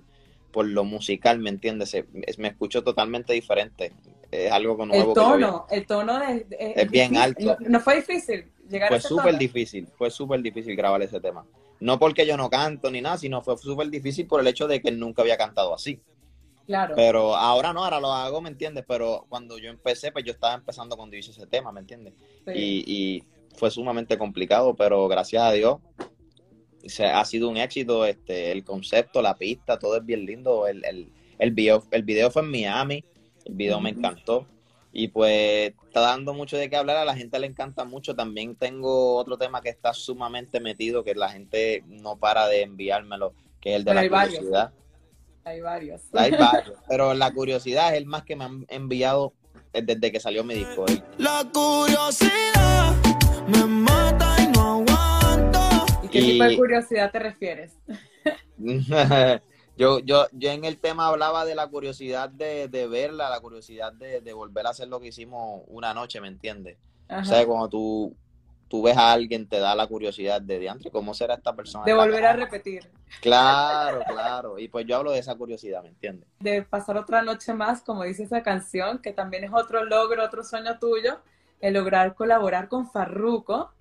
por 0.52 0.66
lo 0.66 0.84
musical, 0.86 1.40
¿me 1.40 1.50
entiendes? 1.50 1.96
Me 2.38 2.48
escucho 2.48 2.84
totalmente 2.84 3.34
diferente. 3.34 3.92
Es 4.32 4.52
algo 4.52 4.86
nuevo 4.86 5.02
El 5.02 5.08
que 5.10 5.14
tono, 5.14 5.68
el 5.70 5.86
tono 5.86 6.20
de, 6.20 6.46
de- 6.46 6.74
Es 6.76 6.90
bien 6.90 7.18
alto. 7.18 7.58
No, 7.60 7.70
no 7.70 7.80
fue 7.82 7.98
difícil 7.98 8.46
llegar 8.70 8.88
a 8.88 9.00
Fue 9.00 9.02
súper 9.02 9.38
difícil, 9.38 9.88
fue 9.98 10.10
súper 10.10 10.42
difícil 10.42 10.76
grabar 10.76 11.02
ese 11.04 11.20
tema. 11.20 11.46
No 11.80 12.00
porque 12.00 12.26
yo 12.26 12.38
no 12.38 12.50
canto 12.50 12.90
ni 12.90 13.02
nada, 13.02 13.18
sino 13.18 13.42
fue 13.42 13.58
súper 13.58 13.90
difícil 13.90 14.26
por 14.26 14.40
el 14.40 14.48
hecho 14.48 14.68
de 14.68 14.82
que 14.82 14.90
él 14.90 14.98
nunca 14.98 15.22
había 15.22 15.38
cantado 15.38 15.74
así. 15.76 16.00
Claro. 16.66 16.96
Pero 16.96 17.36
ahora 17.36 17.74
no, 17.74 17.84
ahora 17.84 18.00
lo 18.00 18.14
hago, 18.14 18.40
¿me 18.42 18.48
entiendes? 18.50 18.86
Pero 18.88 19.26
cuando 19.28 19.58
yo 19.58 19.70
empecé, 19.70 20.14
pues 20.14 20.24
yo 20.24 20.32
estaba 20.32 20.54
empezando 20.54 20.96
cuando 20.96 21.18
hice 21.18 21.32
ese 21.32 21.46
tema, 21.46 21.74
¿me 21.74 21.82
entiendes? 21.82 22.14
sí. 22.46 22.54
y, 22.56 22.84
y 23.18 23.24
fue 23.54 23.72
sumamente 23.72 24.18
complicado, 24.18 24.76
pero 24.76 25.08
gracias 25.08 25.44
a 25.44 25.52
Dios 25.52 25.78
se, 26.86 27.06
ha 27.06 27.24
sido 27.26 27.50
un 27.50 27.58
éxito 27.58 28.06
este, 28.06 28.52
el 28.52 28.64
concepto, 28.64 29.22
la 29.22 29.36
pista, 29.36 29.80
todo 29.80 29.98
es 29.98 30.06
bien 30.06 30.26
lindo. 30.26 30.68
El, 30.68 30.84
el, 30.86 31.12
el, 31.40 31.52
video, 31.52 31.84
el 31.92 32.04
video 32.04 32.32
fue 32.32 32.42
en 32.42 32.52
Miami, 32.52 33.04
el 33.46 33.56
video 33.56 33.80
me 33.80 33.90
encantó 33.90 34.48
y 34.92 35.08
pues 35.08 35.74
está 35.86 36.02
dando 36.02 36.34
mucho 36.34 36.58
de 36.58 36.70
qué 36.70 36.76
hablar, 36.76 36.98
a 36.98 37.06
la 37.06 37.16
gente 37.16 37.40
le 37.40 37.48
encanta 37.48 37.84
mucho. 37.86 38.16
También 38.16 38.56
tengo 38.56 39.16
otro 39.16 39.38
tema 39.38 39.62
que 39.62 39.70
está 39.70 39.94
sumamente 39.94 40.60
metido, 40.60 41.04
que 41.04 41.16
la 41.16 41.30
gente 41.30 41.84
no 41.88 42.18
para 42.18 42.48
de 42.48 42.62
enviármelo, 42.62 43.34
que 43.60 43.72
es 43.72 43.76
el 43.78 43.84
de 43.84 43.92
Pero 43.92 43.96
la 43.96 44.02
hay 44.02 44.10
varios. 44.10 44.36
curiosidad. 44.38 44.74
Hay 45.46 45.62
varios. 45.62 46.02
Hay 46.14 46.32
varios, 46.38 46.78
pero 46.88 47.14
la 47.14 47.32
curiosidad 47.34 47.92
es 47.94 47.98
el 47.98 48.06
más 48.06 48.24
que 48.24 48.36
me 48.36 48.44
han 48.46 48.66
enviado 48.70 49.34
desde 49.74 50.12
que 50.12 50.20
salió 50.20 50.44
mi 50.44 50.54
disco. 50.54 50.86
La 51.18 51.50
curiosidad 51.52 52.63
me 53.48 53.66
mata 53.66 54.36
y 54.42 54.48
no 54.52 54.62
aguanto. 54.62 55.60
¿Y 56.04 56.08
qué 56.10 56.20
y- 56.20 56.32
tipo 56.34 56.44
de 56.44 56.58
curiosidad 56.58 57.12
te 57.12 57.20
refieres? 57.20 57.74
yo, 59.78 60.00
yo, 60.00 60.28
yo 60.32 60.52
en 60.52 60.66
el 60.66 60.78
tema 60.78 61.08
hablaba 61.08 61.46
de 61.46 61.56
la 61.56 61.68
curiosidad 61.68 62.30
de, 62.30 62.68
de 62.68 62.88
verla, 62.88 63.30
la 63.30 63.40
curiosidad 63.40 63.92
de, 63.94 64.22
de 64.22 64.34
volver 64.34 64.66
a 64.68 64.70
hacer 64.70 64.88
lo 64.88 65.00
que 65.00 65.08
hicimos 65.08 65.64
una 65.68 65.94
noche, 65.94 66.22
¿me 66.22 66.28
entiendes? 66.28 66.78
O 67.10 67.24
sea, 67.26 67.46
cuando 67.46 67.70
tú, 67.70 68.16
tú 68.70 68.82
ves 68.82 68.98
a 68.98 69.12
alguien, 69.12 69.48
te 69.48 69.60
da 69.60 69.76
la 69.76 69.86
curiosidad 69.88 70.42
de 70.42 70.58
diantre, 70.60 70.90
¿cómo 70.90 71.14
será 71.14 71.36
esta 71.36 71.54
persona? 71.56 71.86
de 71.86 71.94
volver 71.94 72.26
a 72.26 72.34
repetir. 72.34 72.90
Claro, 73.22 74.02
claro. 74.08 74.58
Y 74.58 74.68
pues 74.68 74.86
yo 74.88 74.98
hablo 74.98 75.12
de 75.12 75.20
esa 75.20 75.36
curiosidad, 75.36 75.84
¿me 75.84 75.90
entiendes? 75.90 76.28
de 76.40 76.64
pasar 76.64 76.98
otra 76.98 77.22
noche 77.22 77.54
más, 77.54 77.82
como 77.82 78.04
dice 78.04 78.24
esa 78.24 78.42
canción, 78.42 79.00
que 79.00 79.12
también 79.14 79.44
es 79.44 79.52
otro 79.54 79.84
logro, 79.86 80.24
otro 80.26 80.44
sueño 80.44 80.80
tuyo, 80.80 81.20
el 81.64 81.74
lograr 81.74 82.14
colaborar 82.16 82.68
con 82.68 82.90
Farruko. 82.92 83.72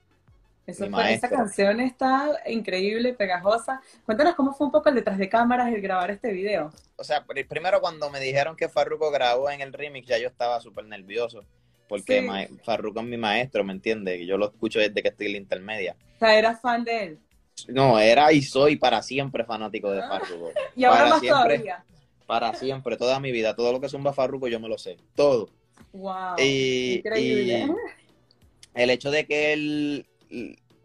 Eso 0.65 0.87
Mi 0.87 0.93
fue, 0.93 1.12
esa 1.15 1.29
canción 1.29 1.81
está 1.81 2.31
increíble, 2.47 3.15
pegajosa. 3.15 3.81
Cuéntanos 4.07 4.37
cómo 4.37 4.55
fue 4.55 4.67
un 4.69 4.73
poco 4.73 4.89
el 4.89 4.95
detrás 4.95 5.19
de 5.19 5.29
cámaras 5.29 5.73
el 5.73 5.81
grabar 5.81 6.12
este 6.12 6.31
video. 6.33 6.71
O 6.97 7.03
sea, 7.03 7.27
pr- 7.27 7.47
primero 7.49 7.81
cuando 7.81 8.09
me 8.11 8.21
dijeron 8.21 8.55
que 8.55 8.69
Farruko 8.69 9.11
grabó 9.11 9.51
en 9.51 9.61
el 9.61 9.73
remix, 9.73 10.07
ya 10.07 10.19
yo 10.19 10.29
estaba 10.29 10.61
súper 10.61 10.85
nervioso. 10.85 11.43
Porque 11.89 12.21
Sí. 12.49 12.57
Farruko 12.65 13.01
es 13.01 13.07
mi 13.07 13.17
maestro, 13.17 13.65
¿me 13.65 13.73
entiendes? 13.73 14.25
Yo 14.27 14.39
lo 14.39 14.47
escucho 14.47 14.79
desde 14.79 15.03
que 15.03 15.09
estoy 15.09 15.27
en 15.27 15.33
la 15.33 15.39
intermedia. 15.39 15.97
O 16.17 16.19
sea, 16.21 16.39
eras 16.39 16.61
fan 16.61 16.85
de 16.85 17.05
él. 17.05 17.19
No, 17.69 17.99
era 17.99 18.33
y 18.33 18.41
soy 18.43 18.77
para 18.77 19.03
siempre 19.03 19.45
fanático 19.45 19.91
de 19.91 20.01
Farruko. 20.03 20.53
Y 20.77 20.85
ahora 20.85 20.99
Para 21.01 21.11
más 21.11 21.21
siempre. 21.21 21.59
todavía. 21.59 21.85
Para 22.27 22.55
siempre, 22.55 22.97
toda 22.97 23.19
mi 23.19 23.33
vida. 23.33 23.57
Todo 23.57 23.73
lo 23.73 23.81
que 23.81 23.89
zumba 23.89 24.12
Farruko 24.12 24.47
yo 24.47 24.61
me 24.61 24.69
lo 24.69 24.79
sé. 24.79 24.97
Todo. 25.17 25.51
Wow. 25.93 26.37
Y- 26.39 26.97
increíble. 26.99 27.67
y- 27.67 27.71
El 28.75 28.91
hecho 28.91 29.11
de 29.11 29.27
que 29.27 29.53
él 29.53 30.07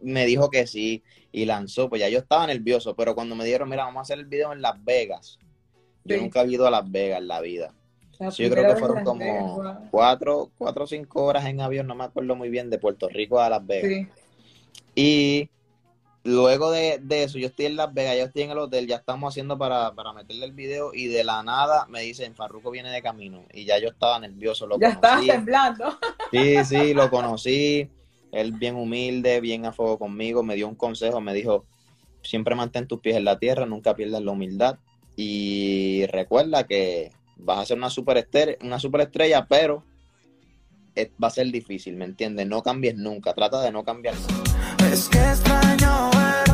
me 0.00 0.26
dijo 0.26 0.50
que 0.50 0.66
sí 0.66 1.02
y 1.32 1.44
lanzó, 1.46 1.88
pues 1.88 2.00
ya 2.00 2.08
yo 2.08 2.18
estaba 2.18 2.46
nervioso, 2.46 2.94
pero 2.94 3.14
cuando 3.14 3.34
me 3.34 3.44
dijeron, 3.44 3.68
mira, 3.68 3.84
vamos 3.84 4.00
a 4.00 4.02
hacer 4.02 4.18
el 4.18 4.26
video 4.26 4.52
en 4.52 4.60
Las 4.62 4.82
Vegas, 4.84 5.38
yo 6.04 6.16
Sí. 6.16 6.20
nunca 6.22 6.42
he 6.42 6.48
ido 6.50 6.66
a 6.66 6.70
Las 6.70 6.90
Vegas 6.90 7.20
en 7.20 7.28
la 7.28 7.40
vida. 7.40 7.74
La 8.18 8.30
Sí, 8.30 8.42
yo 8.42 8.50
creo 8.50 8.66
que 8.66 8.78
fueron 8.78 8.96
Vegas, 8.96 9.06
como 9.06 9.56
wow. 9.62 9.88
cuatro, 9.90 10.50
cuatro 10.58 10.84
o 10.84 10.86
cinco 10.86 11.24
horas 11.24 11.46
en 11.46 11.60
avión, 11.60 11.86
no 11.86 11.94
me 11.94 12.04
acuerdo 12.04 12.34
muy 12.36 12.50
bien, 12.50 12.68
de 12.68 12.78
Puerto 12.78 13.08
Rico 13.08 13.40
a 13.40 13.48
Las 13.48 13.66
Vegas. 13.66 13.90
Sí. 13.90 14.08
Y 14.94 15.50
luego 16.28 16.70
de, 16.70 16.98
de 17.02 17.24
eso, 17.24 17.38
yo 17.38 17.48
estoy 17.48 17.66
en 17.66 17.76
Las 17.76 17.92
Vegas, 17.92 18.16
yo 18.16 18.24
estoy 18.24 18.42
en 18.42 18.50
el 18.50 18.58
hotel, 18.58 18.86
ya 18.86 18.96
estamos 18.96 19.32
haciendo 19.32 19.56
para, 19.58 19.94
para 19.94 20.12
meterle 20.12 20.46
el 20.46 20.52
video 20.52 20.92
y 20.94 21.06
de 21.06 21.24
la 21.24 21.42
nada 21.42 21.86
me 21.88 22.00
dicen, 22.02 22.34
Farruko 22.34 22.70
viene 22.70 22.90
de 22.90 23.02
camino. 23.02 23.44
Y 23.52 23.64
ya 23.64 23.78
yo 23.78 23.88
estaba 23.88 24.18
nervioso, 24.20 24.66
lo 24.66 24.78
Ya 24.78 24.94
conocí. 25.00 25.26
temblando. 25.28 25.98
Sí, 26.30 26.62
sí, 26.64 26.92
lo 26.94 27.08
conocí. 27.10 27.88
Él 28.32 28.52
bien 28.52 28.76
humilde, 28.76 29.40
bien 29.40 29.64
a 29.64 29.72
fuego 29.72 29.98
conmigo, 29.98 30.42
me 30.42 30.54
dio 30.56 30.68
un 30.68 30.74
consejo, 30.74 31.20
me 31.22 31.32
dijo, 31.32 31.64
siempre 32.22 32.54
mantén 32.54 32.86
tus 32.86 33.00
pies 33.00 33.16
en 33.16 33.24
la 33.24 33.38
tierra, 33.38 33.64
nunca 33.64 33.94
pierdas 33.96 34.22
la 34.22 34.32
humildad 34.32 34.78
y 35.16 36.04
recuerda 36.08 36.64
que 36.66 37.10
vas 37.36 37.60
a 37.60 37.64
ser 37.64 37.78
una 37.78 37.88
superestrella, 37.88 38.56
una 38.62 38.78
superestrella, 38.78 39.46
pero 39.48 39.84
es- 40.94 41.08
va 41.22 41.28
a 41.28 41.30
ser 41.30 41.46
difícil, 41.50 41.96
¿me 41.96 42.04
entiendes? 42.04 42.46
No 42.46 42.62
cambies 42.62 42.96
nunca, 42.96 43.32
trata 43.32 43.62
de 43.62 43.72
no 43.72 43.82
cambiar 43.84 44.14
nunca. 44.16 44.47
Es 44.84 45.08
que 45.08 45.18
extraño 45.18 46.10
ver 46.10 46.46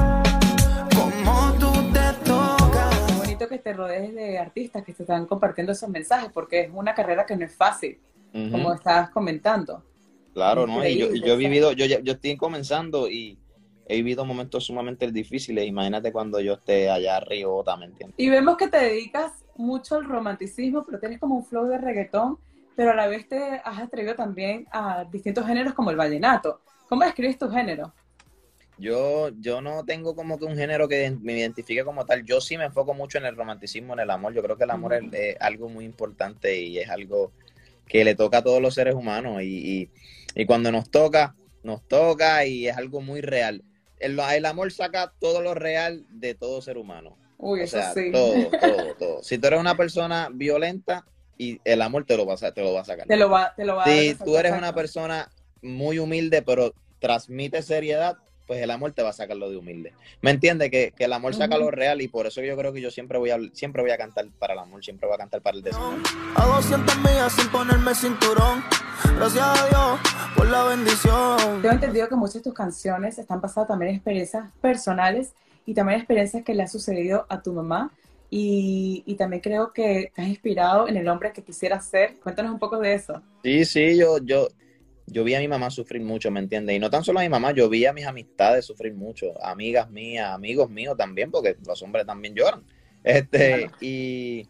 cómo 0.95 1.53
tú 1.59 1.73
te 1.93 2.25
tocas. 2.25 3.07
Qué 3.07 3.15
bonito 3.15 3.49
que 3.49 3.59
te 3.59 3.73
rodees 3.73 4.15
de 4.15 4.39
artistas 4.39 4.85
que 4.85 4.93
te 4.93 5.03
están 5.03 5.27
compartiendo 5.27 5.73
esos 5.73 5.89
mensajes, 5.89 6.31
porque 6.33 6.61
es 6.63 6.71
una 6.73 6.95
carrera 6.95 7.25
que 7.27 7.37
no 7.37 7.45
es 7.45 7.55
fácil, 7.55 7.99
Ujú, 8.33 8.51
como 8.53 8.75
estabas 8.75 9.11
comentando. 9.11 9.83
Claro, 10.33 10.67
¿no? 10.67 10.87
Y 10.87 10.97
yo, 10.99 11.15
yo 11.15 11.35
he 11.35 11.37
vivido, 11.37 11.73
yo, 11.73 11.87
ya- 11.87 12.01
yo 12.01 12.13
estoy 12.15 12.37
comenzando 12.37 13.09
y 13.09 13.39
he 13.87 13.97
vivido 13.97 14.25
momentos 14.25 14.65
sumamente 14.65 15.11
difíciles. 15.13 15.67
Imagínate 15.67 16.13
cuando 16.13 16.41
yo 16.41 16.55
esté 16.55 16.91
allá 16.91 17.17
arriba, 17.19 17.77
¿me 17.79 17.87
entiendes? 17.87 18.15
Y 18.19 18.29
vemos 18.31 18.57
que 18.57 18.69
te 18.69 18.79
dedicas 18.79 19.33
mucho 19.57 19.97
al 19.97 20.05
romanticismo, 20.05 20.85
pero 20.85 20.99
tienes 20.99 21.21
como 21.21 21.37
un 21.37 21.45
flow 21.45 21.67
de 21.67 21.79
reggaetón, 21.79 22.39
pero 22.77 22.91
a 22.91 22.95
la 22.95 23.07
vez 23.07 23.29
te 23.29 23.39
has 23.65 23.79
atrevido 23.79 24.15
también 24.17 24.67
a 24.73 25.05
distintos 25.05 25.47
géneros 25.47 25.75
como 25.75 25.91
el 25.91 25.97
vallenato. 25.97 26.61
¿Cómo 26.89 27.05
describes 27.05 27.39
tu 27.39 27.49
género? 27.49 27.93
Yo, 28.77 29.31
yo 29.41 29.61
no 29.61 29.85
tengo 29.85 30.17
como 30.17 30.39
que 30.39 30.45
un 30.47 30.57
género 30.57 30.89
que 30.89 31.11
me 31.23 31.39
identifique 31.39 31.85
como 31.85 32.05
tal. 32.05 32.25
Yo 32.25 32.41
sí 32.41 32.59
me 32.59 32.65
enfoco 32.65 32.95
mucho 32.95 33.19
en 33.19 33.27
el 33.27 33.37
romanticismo, 33.37 33.95
en 33.95 34.01
el 34.01 34.11
amor. 34.11 34.35
Yo 34.35 34.43
creo 34.43 34.57
que 34.57 34.65
el 34.65 34.71
amor 34.71 34.95
es, 34.95 35.37
algo 35.41 35.69
muy 35.69 35.85
importante 35.85 36.61
y 36.61 36.79
es 36.79 36.91
algo 36.91 37.33
que 37.87 38.05
le 38.05 38.15
toca 38.15 38.39
a 38.39 38.43
todos 38.43 38.61
los 38.61 38.75
seres 38.75 38.95
humanos. 38.95 39.43
Y, 39.43 39.47
y, 39.83 39.91
y 40.35 40.47
cuando 40.47 40.73
nos 40.73 40.91
toca, 40.91 41.37
nos 41.63 41.87
toca 41.87 42.45
y 42.47 42.67
es 42.69 42.77
algo 42.77 43.01
muy 43.01 43.21
real. 43.21 43.63
El, 44.01 44.19
el 44.19 44.45
amor 44.45 44.73
saca 44.73 45.13
todo 45.21 45.41
lo 45.41 45.55
real 45.55 46.05
de 46.11 46.35
todo 46.35 46.61
ser 46.61 46.77
humano. 46.77 47.17
Uy, 47.39 47.61
O 47.61 47.65
eso 47.65 47.77
sea, 47.79 47.93
sí. 47.93 48.11
todo, 48.11 48.51
todo, 48.61 48.95
todo. 48.95 49.23
Si 49.23 49.39
tú 49.39 49.47
eres 49.47 49.61
una 49.61 49.77
persona 49.77 50.29
violenta, 50.33 51.05
y 51.37 51.61
el 51.65 51.83
amor 51.83 52.05
te 52.05 52.17
lo 52.17 52.27
va 52.27 52.35
a, 52.35 52.37
sa- 52.37 52.53
te 52.53 52.63
lo 52.63 52.73
va 52.73 52.83
a 52.83 52.85
sacar. 52.85 53.07
Te 53.07 53.17
lo 53.17 53.29
va, 53.29 53.53
te 53.57 53.65
lo 53.65 53.77
va 53.77 53.85
a 53.85 53.89
dar 53.89 53.99
Si 53.99 54.15
tú 54.25 54.37
eres 54.37 54.53
una 54.53 54.75
persona 54.75 55.31
muy 55.63 55.99
humilde, 55.99 56.43
pero 56.43 56.73
transmite 57.01 57.63
seriedad, 57.63 58.17
pues 58.47 58.61
el 58.61 58.71
amor 58.71 58.93
te 58.93 59.03
va 59.03 59.11
a 59.11 59.13
sacar 59.13 59.37
lo 59.37 59.51
de 59.51 59.57
humilde. 59.57 59.93
¿Me 60.21 60.31
entiendes? 60.31 60.71
Que, 60.71 60.93
que 60.97 61.05
el 61.05 61.13
amor 61.13 61.35
saca 61.35 61.57
lo 61.57 61.71
real 61.71 62.03
y 62.03 62.09
por 62.09 62.27
eso 62.27 62.43
yo 62.43 62.57
creo 62.57 62.73
que 62.73 62.81
yo 62.81 62.91
siempre 62.91 63.19
voy 63.19 63.31
a 63.31 63.39
siempre 63.53 63.83
voy 63.83 63.91
a 63.91 63.97
cantar 63.97 64.27
para 64.39 64.55
el 64.55 64.59
amor, 64.59 64.85
siempre 64.85 65.07
voy 65.07 65.15
a 65.15 65.19
cantar 65.19 65.41
para 65.41 65.57
el 65.57 65.63
desamor. 65.63 65.99
A 66.37 66.47
200 66.47 66.97
millas 66.99 67.33
sin 67.33 67.49
ponerme 67.49 67.95
cinturón. 67.95 68.63
Gracias 69.17 69.45
a 69.45 69.69
Dios 69.69 70.01
por 70.37 70.49
la 70.49 70.65
bendición. 70.65 71.63
Tengo 71.63 71.75
entendido 71.75 72.09
que 72.09 72.17
muchas 72.17 72.35
de 72.35 72.43
tus 72.43 72.55
canciones 72.55 73.19
están 73.19 73.41
basadas 73.41 73.69
también 73.69 73.91
en 73.91 73.97
experiencias 73.97 74.51
personales 74.61 75.33
y 75.67 75.75
también 75.75 75.99
experiencias 75.99 76.45
que 76.45 76.55
le 76.55 76.63
ha 76.63 76.69
sucedido 76.69 77.27
a 77.29 77.43
tu 77.43 77.53
mamá. 77.53 77.93
Y, 78.31 79.05
y 79.07 79.15
también 79.15 79.41
creo 79.41 79.73
que 79.73 80.11
te 80.13 80.23
has 80.23 80.29
inspirado 80.29 80.89
en 80.89 80.97
el 80.97 81.07
hombre 81.09 81.33
que 81.33 81.43
quisieras 81.43 81.87
ser. 81.87 82.17
Cuéntanos 82.21 82.53
un 82.53 82.59
poco 82.59 82.79
de 82.79 82.95
eso. 82.95 83.23
Sí, 83.45 83.65
sí, 83.65 83.97
yo, 83.97 84.19
yo, 84.19 84.49
yo 85.07 85.25
vi 85.25 85.35
a 85.35 85.41
mi 85.41 85.49
mamá 85.49 85.71
sufrir 85.71 86.03
mucho, 86.03 86.31
¿me 86.31 86.41
entiendes? 86.41 86.77
Y 86.77 86.79
no 86.79 86.91
tan 86.91 87.05
solo 87.05 87.21
a 87.21 87.23
mi 87.23 87.29
mamá, 87.29 87.53
yo 87.53 87.69
vi 87.69 87.87
a 87.87 87.93
mis 87.93 88.07
amistades 88.07 88.65
sufrir 88.65 88.95
mucho, 88.95 89.35
amigas 89.45 89.91
mías, 89.91 90.31
amigos 90.31 90.71
míos 90.71 90.97
también, 90.97 91.31
porque 91.31 91.57
los 91.67 91.83
hombres 91.83 92.07
también 92.07 92.35
lloran. 92.35 92.65
Este, 93.03 93.69
Claro. 93.69 93.77
y 93.81 94.49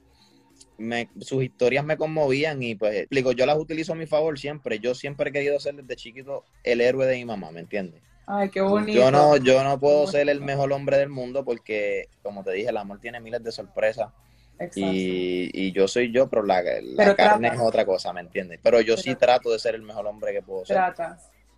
me, 0.78 1.08
sus 1.20 1.42
historias 1.42 1.84
me 1.84 1.96
conmovían 1.96 2.62
y 2.62 2.74
pues 2.74 2.94
explico, 2.94 3.32
yo 3.32 3.46
las 3.46 3.58
utilizo 3.58 3.92
a 3.92 3.96
mi 3.96 4.06
favor 4.06 4.38
siempre. 4.38 4.78
Yo 4.78 4.94
siempre 4.94 5.30
he 5.30 5.32
querido 5.32 5.58
ser 5.58 5.74
desde 5.74 5.96
chiquito 5.96 6.44
el 6.62 6.80
héroe 6.80 7.06
de 7.06 7.16
mi 7.16 7.24
mamá, 7.24 7.50
¿me 7.50 7.60
entiendes? 7.60 8.02
Ay, 8.26 8.48
qué 8.48 8.60
bonito. 8.60 8.92
Yo 8.92 9.10
no, 9.10 9.36
yo 9.36 9.62
no 9.62 9.78
puedo 9.78 10.06
ser 10.06 10.28
el 10.28 10.40
mejor 10.40 10.72
hombre 10.72 10.96
del 10.96 11.10
mundo 11.10 11.44
porque, 11.44 12.08
como 12.22 12.42
te 12.42 12.52
dije, 12.52 12.70
el 12.70 12.76
amor 12.76 12.98
tiene 13.00 13.20
miles 13.20 13.42
de 13.42 13.52
sorpresas. 13.52 14.08
Y, 14.74 15.50
y 15.52 15.72
yo 15.72 15.88
soy 15.88 16.12
yo, 16.12 16.28
pero 16.28 16.42
la, 16.42 16.62
la 16.62 16.80
Pero 16.96 17.16
carne 17.16 17.48
es 17.48 17.60
otra 17.60 17.84
cosa, 17.84 18.12
¿me 18.12 18.20
entiendes? 18.20 18.60
Pero 18.62 18.80
yo 18.80 18.96
sí 18.96 19.14
trato 19.14 19.50
de 19.50 19.58
ser 19.58 19.74
el 19.74 19.82
mejor 19.82 20.06
hombre 20.06 20.32
que 20.32 20.42
puedo 20.42 20.64
ser. 20.64 20.76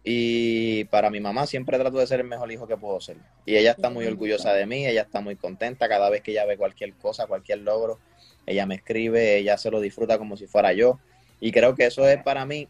Y 0.08 0.84
para 0.84 1.10
mi 1.10 1.18
mamá 1.20 1.46
siempre 1.46 1.78
trato 1.78 1.98
de 1.98 2.06
ser 2.06 2.20
el 2.20 2.26
mejor 2.26 2.50
hijo 2.52 2.66
que 2.66 2.76
puedo 2.76 3.00
ser. 3.00 3.16
Y 3.44 3.56
ella 3.56 3.72
está 3.72 3.90
muy 3.90 4.06
orgullosa 4.06 4.52
de 4.52 4.64
mí, 4.64 4.86
ella 4.86 5.02
está 5.02 5.20
muy 5.20 5.36
contenta 5.36 5.88
cada 5.88 6.08
vez 6.10 6.22
que 6.22 6.30
ella 6.30 6.46
ve 6.46 6.56
cualquier 6.56 6.94
cosa, 6.94 7.26
cualquier 7.26 7.58
logro. 7.58 7.98
Ella 8.46 8.66
me 8.66 8.76
escribe, 8.76 9.36
ella 9.36 9.58
se 9.58 9.70
lo 9.70 9.80
disfruta 9.80 10.16
como 10.18 10.36
si 10.36 10.46
fuera 10.46 10.72
yo. 10.72 11.00
Y 11.40 11.50
creo 11.52 11.74
que 11.74 11.86
eso 11.86 12.08
es 12.08 12.22
para 12.22 12.46
mí 12.46 12.68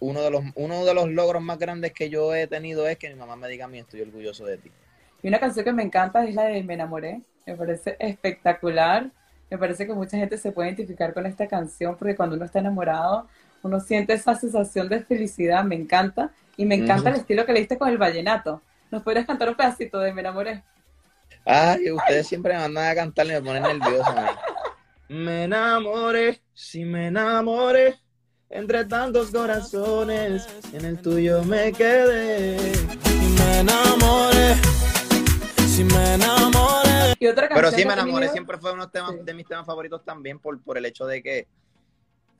uno 0.00 0.22
de 0.22 0.30
los, 0.30 0.44
uno 0.54 0.84
de 0.84 0.94
los 0.94 1.08
logros 1.08 1.42
más 1.42 1.58
grandes 1.58 1.92
que 1.92 2.10
yo 2.10 2.34
he 2.34 2.46
tenido 2.46 2.86
es 2.86 2.98
que 2.98 3.08
mi 3.08 3.16
mamá 3.16 3.36
me 3.36 3.48
diga 3.48 3.64
a 3.64 3.68
mí 3.68 3.78
estoy 3.78 4.02
orgulloso 4.02 4.44
de 4.44 4.58
ti. 4.58 4.70
Y 5.22 5.28
una 5.28 5.40
canción 5.40 5.64
que 5.64 5.72
me 5.72 5.82
encanta 5.82 6.24
es 6.24 6.34
la 6.34 6.44
de 6.44 6.62
Me 6.62 6.74
enamoré. 6.74 7.22
Me 7.46 7.56
parece 7.56 7.96
espectacular. 7.98 9.10
Me 9.50 9.58
parece 9.58 9.86
que 9.86 9.92
mucha 9.94 10.16
gente 10.16 10.36
se 10.38 10.52
puede 10.52 10.68
identificar 10.68 11.14
con 11.14 11.26
esta 11.26 11.46
canción 11.46 11.96
porque 11.96 12.16
cuando 12.16 12.36
uno 12.36 12.44
está 12.44 12.58
enamorado, 12.58 13.26
uno 13.62 13.80
siente 13.80 14.12
esa 14.12 14.34
sensación 14.34 14.88
de 14.88 15.00
felicidad. 15.02 15.64
Me 15.64 15.74
encanta. 15.74 16.30
Y 16.56 16.66
me 16.66 16.74
encanta 16.74 17.10
el 17.10 17.16
estilo 17.16 17.46
que 17.46 17.52
le 17.52 17.60
diste 17.60 17.78
con 17.78 17.88
el 17.88 17.98
vallenato. 17.98 18.60
¿Nos 18.90 19.02
podrías 19.02 19.26
cantar 19.26 19.48
un 19.48 19.54
pedacito 19.54 19.98
de 20.00 20.12
Me 20.12 20.22
enamoré? 20.22 20.62
Ay, 21.44 21.90
ustedes 21.92 22.26
siempre 22.26 22.54
me 22.54 22.60
mandan 22.60 22.90
a 22.90 22.94
cantar 22.94 23.26
y 23.26 23.30
me 23.30 23.42
ponen 23.42 23.62
nervioso. 23.62 24.12
Me 25.08 25.44
enamoré, 25.44 26.42
sí 26.52 26.84
me 26.84 27.06
enamoré, 27.06 27.94
entre 28.50 28.84
tantos 28.84 29.30
corazones, 29.30 30.46
en 30.72 30.84
el 30.84 31.00
tuyo 31.00 31.42
me 31.44 31.72
quedé. 31.72 32.58
Me 33.38 33.60
enamoré. 33.60 34.56
Si 35.66 35.84
me 35.84 36.14
enamoré. 36.14 36.67
Y 37.18 37.26
otra 37.26 37.48
canción 37.48 37.70
Pero 37.70 37.76
sí 37.76 37.86
me 37.86 37.92
enamoré, 37.94 38.28
siempre 38.28 38.58
fue 38.58 38.72
uno 38.72 38.86
de, 38.86 38.92
temas- 38.92 39.12
Sí. 39.16 39.20
de 39.24 39.34
mis 39.34 39.46
temas 39.46 39.66
favoritos 39.66 40.04
también 40.04 40.38
por, 40.38 40.62
por 40.62 40.78
el 40.78 40.86
hecho 40.86 41.06
de 41.06 41.22
que 41.22 41.46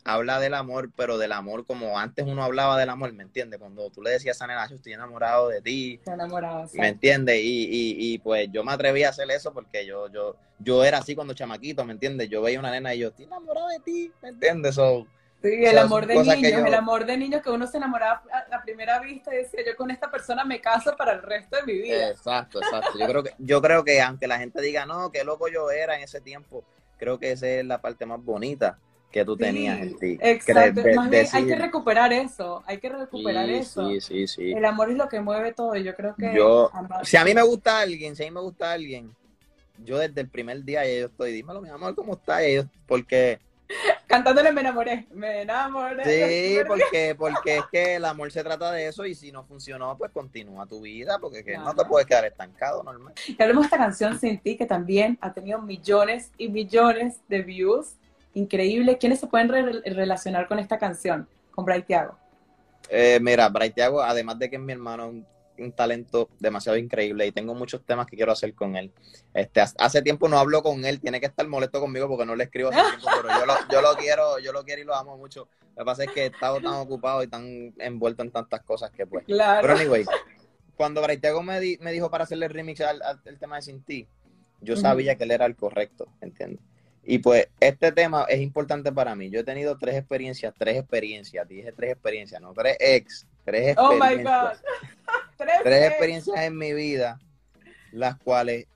habla 0.04 0.40
del 0.40 0.54
amor, 0.54 0.90
pero 0.96 1.18
del 1.18 1.32
amor 1.32 1.66
como 1.66 1.98
antes 1.98 2.24
uno 2.26 2.42
hablaba 2.42 2.78
del 2.78 2.88
amor, 2.88 3.12
¿me 3.12 3.24
entiendes? 3.24 3.58
Cuando 3.58 3.90
tú 3.90 4.00
le 4.00 4.10
decías 4.10 4.40
a 4.40 4.46
Nena, 4.46 4.66
"Yo 4.68 4.76
estoy 4.76 4.92
enamorado 4.94 5.48
de 5.48 5.60
ti, 5.60 6.00
Se 6.04 6.12
enamorado, 6.12 6.66
sí. 6.66 6.78
¿me 6.78 6.88
entiendes? 6.88 7.40
Y, 7.42 7.64
y, 7.64 8.14
y 8.14 8.18
pues 8.18 8.48
yo 8.50 8.64
me 8.64 8.72
atreví 8.72 9.02
a 9.02 9.10
hacer 9.10 9.30
eso 9.30 9.52
porque 9.52 9.84
yo, 9.84 10.08
yo, 10.10 10.36
yo 10.60 10.82
era 10.84 10.98
así 10.98 11.14
cuando 11.14 11.34
chamaquito, 11.34 11.84
¿me 11.84 11.92
entiendes? 11.92 12.30
Yo 12.30 12.40
veía 12.40 12.58
una 12.58 12.70
nena 12.70 12.94
y 12.94 13.00
yo, 13.00 13.08
estoy 13.08 13.26
enamorado 13.26 13.68
de 13.68 13.80
ti, 13.80 14.12
¿me 14.22 14.30
entiendes? 14.30 14.76
So, 14.76 15.06
Sí, 15.42 15.48
el 15.64 15.70
sea, 15.70 15.82
amor 15.82 16.06
de 16.06 16.16
niños, 16.16 16.52
yo- 16.52 16.66
el 16.66 16.74
amor 16.74 17.06
de 17.06 17.16
niños 17.16 17.42
que 17.42 17.50
uno 17.50 17.66
se 17.66 17.76
enamoraba 17.76 18.22
a 18.32 18.56
a 18.56 18.62
primera 18.62 18.98
vista 18.98 19.32
y 19.32 19.38
decía, 19.38 19.60
yo 19.64 19.76
con 19.76 19.90
esta 19.90 20.10
persona 20.10 20.44
me 20.44 20.60
caso 20.60 20.96
para 20.96 21.12
el 21.12 21.22
resto 21.22 21.56
de 21.56 21.62
mi 21.62 21.78
vida. 21.80 22.08
Exacto, 22.10 22.58
exacto. 22.58 22.98
Yo 22.98 23.06
creo 23.06 23.22
que, 23.22 23.30
yo 23.38 23.62
creo 23.62 23.84
que 23.84 24.00
aunque 24.02 24.26
la 24.26 24.38
gente 24.38 24.60
diga, 24.60 24.84
no, 24.84 25.12
qué 25.12 25.22
loco 25.22 25.48
yo 25.48 25.70
era 25.70 25.96
en 25.96 26.02
ese 26.02 26.20
tiempo, 26.20 26.64
creo 26.98 27.18
que 27.20 27.30
esa 27.32 27.46
es 27.48 27.64
la 27.64 27.80
parte 27.80 28.04
más 28.04 28.22
bonita 28.22 28.78
que 29.12 29.24
tú 29.24 29.36
Sí, 29.36 29.42
tenías 29.42 29.80
en 29.80 29.96
ti. 29.98 30.18
Exacto, 30.20 30.82
más 30.96 31.08
bien 31.08 31.26
hay 31.32 31.46
que 31.46 31.56
recuperar 31.56 32.12
eso, 32.12 32.62
hay 32.66 32.78
que 32.78 32.88
recuperar 32.88 33.46
sí, 33.46 33.54
eso. 33.54 33.88
Sí, 33.88 34.00
sí, 34.00 34.26
sí. 34.26 34.52
El 34.52 34.64
amor 34.64 34.90
es 34.90 34.96
lo 34.96 35.08
que 35.08 35.20
mueve 35.20 35.52
todo 35.52 35.74
y 35.76 35.84
yo 35.84 35.94
creo 35.94 36.14
que... 36.16 36.34
Yo- 36.34 36.70
Si 37.04 37.16
a 37.16 37.24
mí 37.24 37.32
me 37.32 37.42
gusta 37.42 37.78
alguien, 37.80 38.16
si 38.16 38.24
a 38.24 38.26
mí 38.26 38.32
me 38.32 38.40
gusta 38.40 38.72
alguien, 38.72 39.14
yo 39.84 39.98
desde 39.98 40.20
el 40.20 40.28
primer 40.28 40.64
día 40.64 40.84
ya 40.84 41.00
yo 41.00 41.06
estoy, 41.06 41.32
dímelo, 41.32 41.62
mi 41.62 41.68
amor, 41.68 41.94
¿cómo 41.94 42.14
estás? 42.14 42.42
Y 42.42 42.46
ellos- 42.46 42.66
porque, 42.86 43.38
Cantándole 44.06 44.52
me 44.52 44.62
enamoré, 44.62 45.06
me 45.12 45.42
enamoré. 45.42 46.04
sí, 46.04 46.58
porque, 46.66 47.14
porque 47.16 47.56
es 47.58 47.64
que 47.70 47.94
el 47.96 48.04
amor 48.04 48.32
se 48.32 48.42
trata 48.42 48.72
de 48.72 48.86
eso 48.88 49.04
y 49.04 49.14
si 49.14 49.30
no 49.30 49.44
funcionó, 49.44 49.96
pues 49.98 50.10
continúa 50.12 50.66
tu 50.66 50.80
vida, 50.80 51.18
porque 51.18 51.44
que 51.44 51.58
no 51.58 51.74
te 51.74 51.84
puedes 51.84 52.06
quedar 52.06 52.24
estancado, 52.24 52.82
normal. 52.82 53.12
Y 53.26 53.40
hablemos 53.42 53.64
de 53.64 53.66
esta 53.66 53.76
canción 53.76 54.18
Sin 54.18 54.38
Ti, 54.38 54.56
que 54.56 54.66
también 54.66 55.18
ha 55.20 55.32
tenido 55.32 55.60
millones 55.60 56.32
y 56.38 56.48
millones 56.48 57.20
de 57.28 57.42
views. 57.42 57.94
Increíble. 58.34 58.98
¿Quiénes 58.98 59.20
se 59.20 59.26
pueden 59.26 59.48
re- 59.48 59.82
relacionar 59.84 60.48
con 60.48 60.58
esta 60.58 60.78
canción? 60.78 61.28
Con 61.50 61.64
Bright 61.64 61.86
Thiago. 61.86 62.16
Eh, 62.88 63.18
mira, 63.20 63.48
Bright 63.48 63.74
Thiago, 63.74 64.00
además 64.00 64.38
de 64.38 64.48
que 64.48 64.56
es 64.56 64.62
mi 64.62 64.72
hermano, 64.72 65.12
un, 65.58 65.72
talento 65.72 66.28
demasiado 66.38 66.76
increíble 66.78 67.26
y 67.26 67.32
tengo 67.32 67.54
muchos 67.54 67.82
temas 67.84 68.06
que 68.06 68.16
quiero 68.16 68.32
hacer 68.32 68.54
con 68.54 68.76
él. 68.76 68.92
Este, 69.34 69.60
hace- 69.60 70.02
tiempo 70.02 70.28
no 70.28 70.38
hablo 70.38 70.62
con 70.62 70.84
él, 70.84 71.00
tiene 71.00 71.20
que 71.20 71.26
estar 71.26 71.46
molesto 71.46 71.80
conmigo 71.80 72.08
porque 72.08 72.24
no 72.26 72.34
le 72.36 72.44
escribo 72.44 72.70
hace 72.70 72.80
tiempo, 72.80 73.08
pero 73.22 73.38
yo 73.40 73.46
lo, 73.46 73.54
yo 73.70 73.82
lo 73.82 73.96
quiero, 73.96 74.38
yo 74.38 74.52
lo 74.52 74.64
quiero 74.64 74.82
y 74.82 74.84
lo 74.84 74.94
amo 74.94 75.16
mucho. 75.16 75.48
Lo 75.76 75.82
que 75.82 75.84
pasa 75.84 76.04
es 76.04 76.10
que 76.10 76.22
he 76.24 76.26
estado 76.26 76.60
tan 76.60 76.74
ocupado 76.74 77.22
y 77.22 77.28
tan 77.28 77.72
envuelto 77.78 78.22
en 78.22 78.30
tantas 78.30 78.62
cosas 78.62 78.90
que 78.90 79.06
pues. 79.06 79.24
Claro. 79.26 79.60
Pero 79.62 79.78
anyway, 79.78 80.04
cuando 80.76 81.02
Braitego 81.02 81.42
me, 81.42 81.60
di- 81.60 81.78
me 81.80 81.92
dijo 81.92 82.10
para 82.10 82.24
hacerle 82.24 82.46
el 82.46 82.52
remix 82.52 82.80
al, 82.80 83.00
al- 83.02 83.20
al 83.24 83.38
tema 83.38 83.56
de 83.56 83.62
Sin 83.62 83.82
Ti, 83.82 84.06
yo 84.60 84.76
sabía 84.76 85.14
que 85.16 85.24
él 85.24 85.30
era 85.30 85.46
el 85.46 85.54
correcto, 85.56 86.08
¿entiendes? 86.20 86.60
Y 87.04 87.18
pues 87.20 87.48
este 87.60 87.90
tema 87.92 88.26
es 88.28 88.40
importante 88.40 88.92
para 88.92 89.14
mí. 89.14 89.30
Yo 89.30 89.40
he 89.40 89.44
tenido 89.44 89.78
tres 89.78 89.94
experiencias, 89.94 90.52
tres 90.58 90.76
experiencias, 90.76 91.48
dije 91.48 91.72
tres 91.72 91.92
experiencias, 91.92 92.40
no 92.42 92.52
tres 92.52 92.76
ex, 92.80 93.26
tres 93.46 93.76
Oh 93.78 93.92
experiencias. 93.92 94.18
my 94.18 94.24
God. 94.24 94.56
Tres, 95.38 95.54
tres 95.62 95.78
ex. 95.82 95.88
experiencias 95.90 96.40
en 96.40 96.58
mi 96.58 96.72
vida, 96.74 97.18
las 97.92 98.18
cuales, 98.18 98.66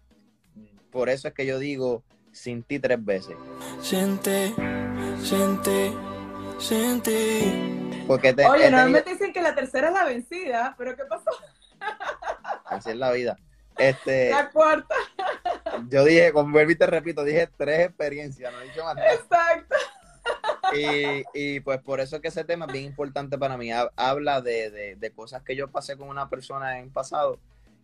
por 0.90 1.09
eso 1.09 1.28
es 1.28 1.35
que 1.35 1.45
yo 1.45 1.59
digo 1.59 2.04
sin 2.33 2.62
ti 2.62 2.78
tres 2.78 3.04
veces. 3.04 3.37
Sin 3.81 4.19
ti, 4.19 4.54
sin 5.23 5.61
ti, 5.62 5.92
sin 6.59 7.00
ti. 7.02 8.04
Porque 8.07 8.33
te, 8.33 8.47
Oye, 8.47 8.59
tenido- 8.64 8.71
normalmente 8.71 9.11
dicen 9.12 9.33
que 9.33 9.42
la 9.42 9.54
tercera 9.54 9.88
es 9.88 9.95
la 9.95 10.04
vencida, 10.04 10.75
pero 10.78 10.97
¿qué 10.97 11.04
pasó? 11.04 11.31
así 12.66 12.90
es 12.90 12.97
la 12.97 13.12
vida. 13.12 13.37
Este, 13.78 14.31
La 14.31 14.50
cuarta. 14.50 14.95
yo 15.88 16.04
dije, 16.04 16.33
como 16.33 16.52
vuelvo 16.52 16.73
y 16.73 16.76
te 16.76 16.87
repito, 16.87 17.25
dije 17.25 17.49
tres 17.57 17.87
experiencias, 17.88 18.52
no 18.52 18.61
he 18.61 18.64
dicho 18.64 18.85
más 18.85 18.95
nada. 18.97 19.12
Exacto. 19.14 19.76
Y, 21.35 21.61
pues 21.61 21.81
por 21.81 22.00
eso 22.00 22.17
es 22.17 22.23
que 22.23 22.29
ese 22.29 22.45
tema 22.45 22.67
es 22.67 22.73
bien 22.73 22.85
importante 22.85 23.38
para 23.38 23.57
mí. 23.57 23.73
Ha- 23.73 23.91
Habla 23.97 24.41
de, 24.41 25.12
cosas 25.14 25.43
que 25.43 25.57
yo 25.57 25.69
pasé 25.69 25.97
con 25.97 26.09
una 26.09 26.29
persona 26.29 26.79
en 26.79 26.91
pasado 26.91 27.38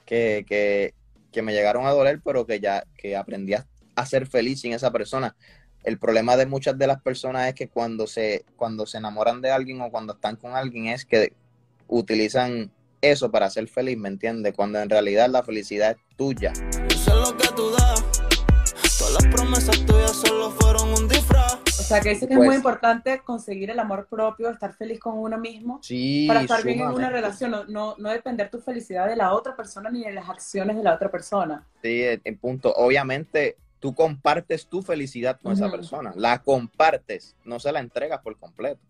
que, 0.07 0.95
me 1.43 1.53
llegaron 1.53 1.87
a 1.87 1.91
doler, 1.91 2.21
pero 2.25 2.47
que 2.47 2.61
ya 2.61 2.85
que 2.97 3.17
aprendí 3.17 3.55
a, 3.55 4.07
ser 4.07 4.27
feliz 4.27 4.61
sin 4.61 4.73
esa 4.73 4.91
persona. 4.91 5.37
El 5.85 5.99
problema 5.99 6.37
de 6.37 6.47
muchas 6.47 6.77
de 6.77 6.87
las 6.87 7.01
personas 7.01 7.49
es 7.49 7.55
que 7.55 7.69
cuando 7.69 8.07
se, 8.07 8.45
cuando 8.57 8.87
se 8.87 8.99
enamoran 8.99 9.41
de 9.41 9.51
alguien 9.51 9.81
o 9.81 9.91
cuando 9.91 10.15
están 10.15 10.37
con 10.37 10.57
alguien 10.57 10.87
es 10.87 11.05
que 11.05 11.33
utilizan 11.87 12.71
eso 13.01 13.31
para 13.31 13.49
ser 13.49 13.69
feliz, 13.69 13.97
¿me 13.97 14.09
entiendes? 14.09 14.55
Cuando 14.55 14.81
en 14.81 14.91
realidad 14.91 15.29
la 15.31 15.43
felicidad 15.43 15.93
es 15.93 16.17
tuya. 16.17 16.53
Lo 17.07 17.37
que 17.37 17.49
tú 17.55 17.71
das. 17.71 18.05
Todas 18.99 19.15
las 19.15 19.35
promesas 19.35 19.87
tuyas 19.87 20.17
solo 20.17 20.51
fueron 20.51 20.89
un 20.91 21.09
disfraz. 21.09 21.18
O 21.89 21.91
sea, 21.91 22.01
que 22.03 22.11
dice 22.11 22.27
que 22.29 22.35
es 22.35 22.37
Pues- 22.37 22.47
muy 22.49 22.57
importante 22.57 23.19
conseguir 23.25 23.71
el 23.71 23.79
amor 23.79 24.07
propio, 24.11 24.51
estar 24.51 24.75
feliz 24.75 25.01
con 25.01 25.17
uno 25.19 25.39
mismo 25.39 25.81
Sí, 25.83 26.27
para 26.29 26.43
estar 26.43 26.63
bien 26.63 26.81
en 26.81 26.89
una 26.89 27.09
relación, 27.09 27.51
no, 27.51 27.65
no, 27.65 27.95
no 27.97 28.11
depender 28.11 28.51
tu 28.51 28.61
felicidad 28.61 29.09
de 29.09 29.17
la 29.17 29.33
otra 29.33 29.57
persona 29.57 29.89
ni 29.89 30.05
de 30.05 30.13
las 30.13 30.29
acciones 30.29 30.77
de 30.77 30.83
la 30.83 30.95
otra 30.95 31.11
persona. 31.11 31.65
Sí, 31.83 32.03
en 32.23 32.37
punto. 32.37 32.75
Obviamente, 32.75 33.57
tú 33.81 33.95
compartes 33.95 34.67
tu 34.67 34.83
felicidad 34.83 35.41
con 35.43 35.55
esa 35.55 35.69
Ujú. 35.69 35.77
persona. 35.77 36.13
La 36.15 36.43
compartes, 36.43 37.35
no 37.47 37.59
se 37.59 37.73
la 37.73 37.81
entregas 37.81 38.21
por 38.21 38.37
completo. 38.39 38.81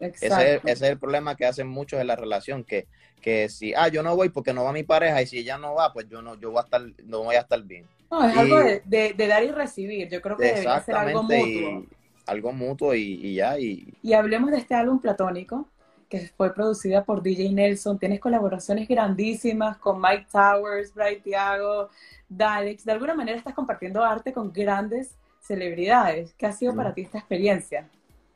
Exacto. 0.00 0.36
Ese, 0.38 0.54
es- 0.56 0.60
ese 0.64 0.72
es 0.86 0.90
el 0.90 0.98
problema 0.98 1.36
que 1.36 1.46
hacen 1.46 1.68
muchos 1.68 2.00
en 2.00 2.08
la 2.08 2.16
relación, 2.16 2.64
que, 2.64 2.88
que 3.20 3.48
si, 3.48 3.74
ah, 3.74 3.86
yo 3.86 4.02
no 4.02 4.16
voy 4.16 4.30
porque 4.30 4.52
no 4.52 4.64
va 4.64 4.72
mi 4.72 4.82
pareja, 4.82 5.22
y 5.22 5.26
si 5.28 5.38
ella 5.38 5.56
no 5.56 5.74
va, 5.74 5.92
pues 5.92 6.08
yo 6.08 6.20
no, 6.20 6.34
yo 6.34 6.50
voy 6.50 6.58
a 6.60 6.64
estar, 6.64 6.82
no 7.04 7.22
voy 7.22 7.36
a 7.36 7.40
estar 7.42 7.62
bien. 7.62 7.86
No, 8.10 8.24
es 8.28 8.34
Y- 8.34 8.38
algo 8.40 8.58
de, 8.58 8.82
de- 8.86 9.12
de 9.12 9.26
dar 9.28 9.44
y 9.44 9.52
recibir. 9.52 10.08
Yo 10.08 10.20
creo 10.20 10.36
que 10.36 10.46
debería 10.46 10.80
ser 10.80 10.96
algo 10.96 11.22
mutuo. 11.22 11.36
y 11.36 11.88
algo 12.30 12.52
mutuo 12.52 12.94
y, 12.94 13.02
y 13.22 13.34
ya, 13.34 13.58
y 13.58 13.92
Y 14.02 14.12
hablemos 14.12 14.50
de 14.50 14.58
este 14.58 14.74
álbum 14.74 15.00
platónico, 15.00 15.68
que 16.08 16.30
fue 16.36 16.54
producida 16.54 17.04
por 17.04 17.22
DJ 17.22 17.50
Nelson. 17.52 17.98
Tienes 17.98 18.20
colaboraciones 18.20 18.88
grandísimas 18.88 19.76
con 19.78 20.00
Mike 20.00 20.26
Towers, 20.32 20.94
Bright 20.94 21.22
Thiago, 21.22 21.88
Dalex. 22.28 22.84
De 22.84 22.92
alguna 22.92 23.14
manera 23.14 23.36
estás 23.36 23.54
compartiendo 23.54 24.02
arte 24.04 24.32
con 24.32 24.52
grandes 24.52 25.14
celebridades. 25.40 26.32
¿Qué 26.38 26.46
ha 26.46 26.52
sido 26.52 26.72
Mm. 26.72 26.76
para 26.76 26.94
ti 26.94 27.02
esta 27.02 27.18
experiencia? 27.18 27.88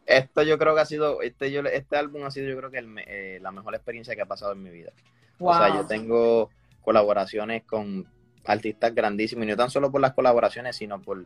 esto 0.07 0.43
yo 0.43 0.59
creo 0.59 0.75
que 0.75 0.83
ha 0.83 0.85
sido, 0.87 1.23
este, 1.23 1.51
yo, 1.51 1.63
este 1.63 1.97
álbum 1.97 2.25
ha 2.25 2.31
sido 2.31 2.49
yo 2.51 2.59
creo 2.59 2.71
que 2.71 2.79
el 2.79 2.89
eh, 3.07 3.39
la 3.41 3.51
mejor 3.53 3.75
experiencia 3.75 4.15
que 4.15 4.21
ha 4.21 4.27
pasado 4.27 4.53
en 4.53 4.63
mi 4.63 4.69
vida. 4.69 4.93
Wow. 5.39 5.51
O 5.51 5.57
sea, 5.57 5.69
yo 5.75 5.87
tengo 5.87 6.51
colaboraciones 6.83 7.63
con 7.65 8.07
artistas 8.45 8.95
grandísimos, 8.95 9.45
y 9.47 9.49
no 9.49 9.57
tan 9.57 9.71
solo 9.71 9.91
por 9.91 10.03
las 10.03 10.13
colaboraciones, 10.13 10.77
sino 10.77 11.01
por, 11.01 11.25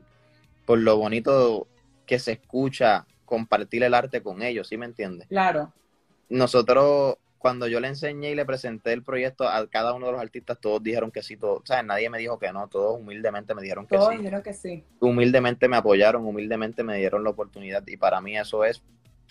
por 0.64 0.78
lo 0.78 0.96
bonito 0.96 1.66
que 2.08 2.18
se 2.18 2.32
escucha 2.32 3.06
compartir 3.24 3.84
el 3.84 3.94
arte 3.94 4.22
con 4.22 4.42
ellos, 4.42 4.66
¿sí 4.66 4.76
me 4.78 4.86
entiendes? 4.86 5.28
Claro. 5.28 5.72
Nosotros, 6.30 7.16
cuando 7.36 7.68
yo 7.68 7.78
le 7.78 7.88
enseñé 7.88 8.30
y 8.30 8.34
le 8.34 8.46
presenté 8.46 8.94
el 8.94 9.02
proyecto 9.04 9.46
a 9.46 9.68
cada 9.68 9.92
uno 9.92 10.06
de 10.06 10.12
los 10.12 10.20
artistas, 10.20 10.58
todos 10.60 10.82
dijeron 10.82 11.10
que 11.10 11.22
sí, 11.22 11.36
todos, 11.36 11.62
sea, 11.64 11.82
nadie 11.82 12.08
me 12.10 12.18
dijo 12.18 12.38
que 12.38 12.50
no, 12.52 12.66
todos 12.68 12.98
humildemente 12.98 13.54
me 13.54 13.62
dijeron 13.62 13.86
que 13.86 13.96
Todos 13.96 14.10
sí, 14.10 14.16
dijeron 14.16 14.42
que 14.42 14.54
sí. 14.54 14.84
humildemente 15.00 15.68
me 15.68 15.76
apoyaron, 15.76 16.24
humildemente 16.26 16.82
me 16.82 16.96
dieron 16.96 17.22
la 17.22 17.30
oportunidad, 17.30 17.86
y 17.86 17.98
para 17.98 18.20
mí 18.22 18.36
eso 18.38 18.64
es 18.64 18.82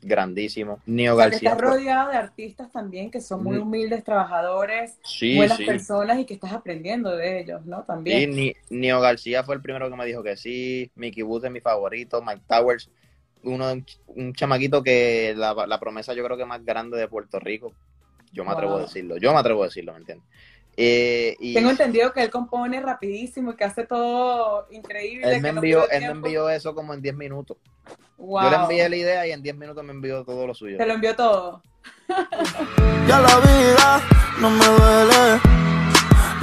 grandísimo. 0.01 0.79
Nio 0.85 1.13
O 1.13 1.17
sea, 1.17 1.25
que 1.25 1.31
García. 1.31 1.49
estás 1.51 1.61
rodeado 1.69 2.11
de 2.11 2.17
artistas 2.17 2.71
también 2.71 3.09
que 3.11 3.19
son 3.21 3.43
muy 3.43 3.57
humildes, 3.57 4.03
trabajadores, 4.03 4.97
sí, 5.03 5.35
buenas 5.35 5.57
sí. 5.57 5.65
personas 5.65 6.19
y 6.19 6.25
que 6.25 6.33
estás 6.35 6.53
aprendiendo 6.53 7.15
de 7.15 7.39
ellos, 7.41 7.65
¿no? 7.65 7.79
Sí, 7.81 7.83
También. 7.87 8.31
Ni- 8.31 8.55
Nio 8.69 8.99
García 8.99 9.43
fue 9.43 9.55
el 9.55 9.61
primero 9.61 9.89
que 9.89 9.95
me 9.95 10.05
dijo 10.05 10.23
que 10.23 10.37
sí. 10.37 10.91
Mickey 10.95 11.23
Wood 11.23 11.45
es 11.45 11.51
mi 11.51 11.59
favorito. 11.61 12.21
Mike 12.21 12.43
Towers, 12.47 12.89
uno, 13.43 13.71
un, 13.71 13.85
ch- 13.85 13.99
un 14.07 14.33
chamaquito 14.33 14.83
que 14.83 15.33
la, 15.35 15.53
la 15.67 15.79
promesa 15.79 16.13
yo 16.13 16.23
creo 16.23 16.37
que 16.37 16.45
más 16.45 16.63
grande 16.63 16.97
de 16.97 17.07
Puerto 17.07 17.39
Rico. 17.39 17.73
Yo 18.31 18.43
me 18.45 18.51
atrevo 18.51 18.73
Wow. 18.73 18.79
a 18.79 18.83
decirlo. 18.83 19.17
Yo 19.17 19.33
me 19.33 19.39
atrevo 19.39 19.63
a 19.63 19.67
decirlo, 19.67 19.93
¿me 19.93 19.99
entiendes? 19.99 20.27
Eh, 20.79 21.35
y 21.39 21.55
Tengo 21.55 21.71
entendido 21.71 22.13
que 22.13 22.21
él 22.21 22.29
compone 22.29 22.79
rapidísimo 22.79 23.51
y 23.51 23.55
que 23.55 23.63
hace 23.63 23.83
todo 23.83 24.67
increíble. 24.69 25.27
él 25.27 25.41
me 25.41 25.49
que 25.49 25.53
no 25.53 25.59
envió, 25.59 25.89
él 25.89 26.01
me 26.01 26.11
envió 26.11 26.49
eso 26.51 26.75
como 26.75 26.93
en 26.93 27.01
10 27.01 27.15
minutos. 27.15 27.57
Wow. 28.17 28.43
Yo 28.43 28.49
le 28.51 28.55
envié 28.57 28.89
la 28.89 28.95
idea 28.95 29.27
y 29.27 29.31
en 29.31 29.41
10 29.41 29.57
minutos 29.57 29.83
me 29.83 29.91
envió 29.91 30.23
todo 30.23 30.45
lo 30.45 30.53
suyo. 30.53 30.77
Te 30.77 30.85
lo 30.85 30.93
envió 30.93 31.15
todo. 31.15 31.63
Ya 33.07 33.19
la 33.19 33.39
vida 33.39 34.01
no 34.39 34.51
me 34.51 34.65
duele. 34.65 35.41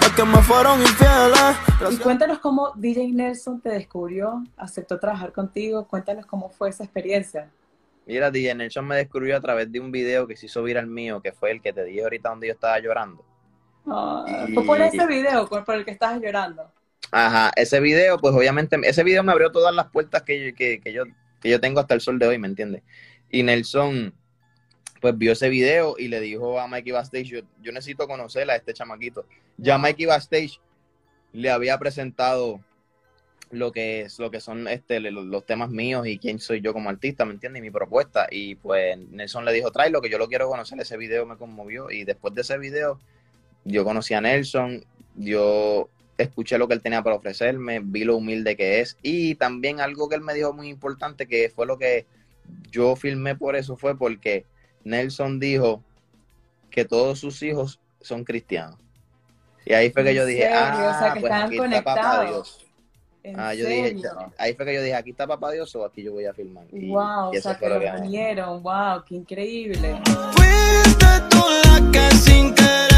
Las 0.01 0.13
que 0.17 0.25
me 0.25 0.39
fueron 0.39 0.81
infieles. 0.81 1.93
Y 1.93 1.97
cuéntanos 1.99 2.41
cómo 2.41 2.73
DJ 2.75 3.13
Nelson 3.13 3.61
te 3.61 3.69
descubrió, 3.69 4.43
aceptó 4.57 4.99
trabajar 4.99 5.33
contigo. 5.33 5.87
Cuéntanos 5.87 6.27
cómo 6.27 6.49
fue 6.49 6.71
esa 6.71 6.83
experiencia. 6.83 7.51
Mira, 8.05 8.33
DJ 8.33 8.57
Nelson 8.57 8.85
me 8.85 8.97
descubrió 8.97 9.37
a 9.37 9.41
través 9.41 9.71
de 9.71 9.79
un 9.79 9.93
video 9.93 10.27
que 10.27 10.37
se 10.37 10.47
hizo 10.47 10.63
viral 10.65 10.89
mío, 10.89 11.23
que 11.23 11.33
fue 11.33 11.53
el 11.53 11.63
que 11.63 11.73
te 11.73 11.85
dije 11.85 12.03
ahorita 12.03 12.31
donde 12.31 12.49
yo 12.49 12.55
estaba 12.55 12.81
llorando. 12.81 13.25
Ah, 13.87 14.47
Y- 14.49 14.55
Fue 14.55 14.65
por 14.65 14.81
ese 14.81 15.07
video 15.07 15.49
por 15.49 15.75
el 15.75 15.85
que 15.85 15.91
estabas 15.91 16.21
llorando. 16.21 16.71
Ajá, 17.11 17.53
ese 17.57 17.81
video, 17.81 18.19
pues 18.19 18.35
obviamente, 18.35 18.77
ese 18.85 19.05
video 19.05 19.23
me 19.23 19.33
abrió 19.33 19.53
todas 19.53 19.75
las 19.75 19.87
puertas 19.87 20.23
que 20.23 20.47
yo, 20.51 20.55
que, 20.57 20.81
que 20.81 20.93
yo, 20.93 21.05
que 21.41 21.51
yo 21.51 21.61
tengo 21.61 21.81
hasta 21.81 21.95
el 21.95 22.01
sol 22.01 22.19
de 22.19 22.27
hoy, 22.27 22.39
¿me 22.39 22.49
entiendes? 22.49 22.83
Y 23.31 23.43
Nelson, 23.43 24.15
pues 25.01 25.17
vio 25.17 25.33
ese 25.33 25.49
video 25.49 25.97
y 25.99 26.09
le 26.09 26.21
dijo 26.21 26.59
a 26.59 26.67
Mikey 26.67 26.93
Bastage, 26.93 27.25
yo, 27.25 27.41
yo 27.61 27.73
necesito 27.73 28.09
conocer 28.09 28.51
a 28.51 28.57
este 28.57 28.73
chamaquito. 28.73 29.27
Ya 29.59 29.79
Mikey 29.79 30.07
Bastage 30.07 30.61
le 31.33 31.51
había 31.51 31.79
presentado 31.79 32.61
lo 33.51 33.71
que 33.71 34.01
es, 34.03 34.19
lo 34.19 34.31
que 34.31 34.41
son 34.41 34.67
este, 34.67 34.99
los, 34.99 35.25
los 35.25 35.45
temas 35.47 35.71
míos 35.71 36.07
y 36.07 36.19
quién 36.19 36.41
soy 36.41 36.61
yo 36.61 36.73
como 36.73 36.91
artista, 36.91 37.25
¿me 37.25 37.33
entiendes? 37.35 37.61
Y 37.61 37.63
mi 37.63 37.71
propuesta. 37.71 38.27
Y 38.31 38.57
pues 38.57 38.99
Nelson 38.99 39.45
le 39.45 39.53
dijo, 39.53 39.71
tráelo, 39.71 40.01
que 40.01 40.11
yo 40.11 40.19
lo 40.19 40.27
quiero 40.27 40.49
conocer. 40.49 40.81
Ese 40.81 40.97
video 40.97 41.27
me 41.27 41.37
conmovió. 41.37 41.91
Y 41.91 42.05
después 42.05 42.35
de 42.35 42.41
ese 42.41 42.59
video, 42.59 42.99
yo 43.65 43.85
conocí 43.85 44.15
a 44.15 44.21
Nelson, 44.21 44.85
yo 45.17 45.89
escuché 46.19 46.59
lo 46.59 46.69
que 46.69 46.75
él 46.75 46.83
tenía 46.83 47.03
para 47.03 47.17
ofrecerme, 47.17 47.81
vi 47.83 48.05
lo 48.05 48.17
humilde 48.17 48.57
que 48.57 48.81
es. 48.81 48.97
Y 49.03 49.35
también 49.37 49.81
algo 49.81 50.09
que 50.09 50.17
él 50.17 50.21
me 50.23 50.35
dijo 50.35 50.53
muy 50.53 50.69
importante, 50.69 51.27
que 51.27 51.49
fue 51.55 51.67
lo 51.67 51.79
que 51.79 52.07
yo 52.71 52.95
filmé 52.97 53.35
por 53.37 53.57
eso, 53.57 53.77
fue 53.77 53.97
porque 53.97 54.45
Nelson 54.85 55.41
dijo 55.41 55.83
que 56.71 56.85
todos 56.85 57.19
sus 57.19 57.43
hijos 57.43 57.81
son 58.01 58.25
cristianos. 58.25 58.79
Y 59.65 59.73
ahí 59.73 59.91
fue 59.91 60.05
que 60.05 60.11
¿En 60.11 60.17
yo 60.17 60.27
dije, 60.27 60.43
serio? 60.43 60.57
ah, 60.59 60.95
O 60.95 60.99
sea, 61.03 61.15
que 61.15 61.21
pues 61.21 61.33
aquí 61.33 61.57
está 61.57 61.83
papá. 61.83 62.25
Dios. 62.27 62.61
¿En 63.23 63.41
Ah, 63.41 63.55
yo 63.55 63.67
dije, 63.67 63.97
ahí 64.37 64.55
fue 64.55 64.67
que 64.67 64.75
yo 64.75 64.83
dije, 64.83 64.95
aquí 64.95 65.11
está 65.11 65.27
papá 65.27 65.51
Dios 65.53 65.75
o 65.75 65.85
aquí 65.87 66.03
yo 66.03 66.13
voy 66.13 66.27
a 66.27 66.35
filmar. 66.35 66.65
Y, 66.71 66.89
wow, 66.91 67.33
y 67.33 67.37
o 67.37 67.39
eso 67.39 67.49
sea, 67.49 67.55
fue 67.59 67.69
que 67.69 67.75
lo 67.75 67.81
que 67.81 67.91
los 67.91 68.01
unieron. 68.03 68.63
Wow, 68.63 69.05
qué 69.09 69.15
increíble. 69.15 69.99
Fuiste 70.33 71.07
tú 71.31 71.39
la 71.65 71.91
que 71.91 72.15
sin 72.17 72.55
querer 72.55 72.94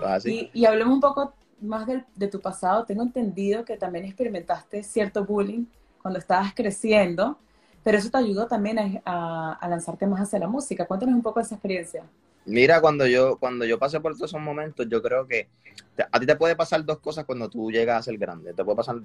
me 0.00 0.06
así. 0.06 0.50
Y, 0.52 0.60
y 0.60 0.64
hablemos 0.66 0.94
un 0.94 1.00
poco 1.00 1.34
más 1.60 1.86
de, 1.86 2.28
tu 2.28 2.40
pasado. 2.40 2.84
Tengo 2.84 3.02
entendido 3.02 3.64
que 3.64 3.76
también 3.76 4.04
experimentaste 4.04 4.82
cierto 4.82 5.24
bullying 5.24 5.64
cuando 6.02 6.18
estabas 6.18 6.54
creciendo, 6.54 7.38
pero 7.82 7.98
eso 7.98 8.10
te 8.10 8.18
ayudó 8.18 8.46
también 8.46 8.78
a, 8.78 9.02
a- 9.04 9.52
a 9.54 9.68
lanzarte 9.68 10.06
más 10.06 10.20
hacia 10.20 10.38
la 10.38 10.46
música. 10.48 10.86
Cuéntanos 10.86 11.14
un 11.14 11.22
poco 11.22 11.40
de 11.40 11.44
esa 11.46 11.54
experiencia. 11.56 12.04
Mira, 12.44 12.80
cuando 12.80 13.06
yo, 13.06 13.36
cuando 13.36 13.64
yo 13.66 13.78
pasé 13.78 14.00
por 14.00 14.14
todos 14.14 14.30
esos 14.30 14.40
momentos, 14.40 14.86
yo 14.88 15.02
creo 15.02 15.26
que 15.26 15.48
te- 15.96 16.06
a 16.10 16.20
ti 16.20 16.26
te 16.26 16.36
puede 16.36 16.56
pasar 16.56 16.84
dos 16.84 16.98
cosas 16.98 17.24
cuando 17.24 17.48
tú 17.50 17.70
llegas 17.70 17.98
a 17.98 18.02
ser 18.02 18.16
grande. 18.16 18.54
Te 18.54 18.64
puede 18.64 18.76
pasar 18.76 18.96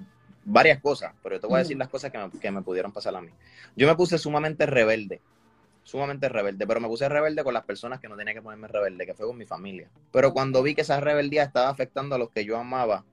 varias 0.44 0.80
cosas, 0.80 1.12
pero 1.22 1.36
yo 1.36 1.40
te 1.40 1.46
voy 1.46 1.56
a 1.56 1.58
decir 1.58 1.76
las 1.76 1.88
cosas 1.88 2.10
que 2.10 2.18
me, 2.18 2.30
que 2.30 2.50
me 2.50 2.62
pudieron 2.62 2.92
pasar 2.92 3.14
a 3.16 3.20
mí. 3.20 3.30
Yo 3.76 3.86
me 3.86 3.94
puse 3.96 4.16
sumamente 4.18 4.64
rebelde, 4.66 5.20
sumamente 5.84 6.28
rebelde, 6.28 6.66
pero 6.66 6.80
me 6.80 6.88
puse 6.88 7.08
rebelde 7.08 7.44
con 7.44 7.54
las 7.54 7.64
personas 7.64 8.00
que 8.00 8.08
no 8.08 8.16
tenía 8.16 8.34
que 8.34 8.42
ponerme 8.42 8.66
rebelde, 8.66 9.06
que 9.06 9.14
fue 9.14 9.26
con 9.26 9.36
mi 9.36 9.44
familia. 9.44 9.88
Pero 10.10 10.32
cuando 10.32 10.62
vi 10.62 10.74
que 10.74 10.80
esa 10.80 10.98
rebeldía 10.98 11.44
estaba 11.44 11.68
afectando 11.68 12.16
a 12.16 12.18
los 12.18 12.30
que 12.30 12.44
yo 12.44 12.56
amaba, 12.56 13.04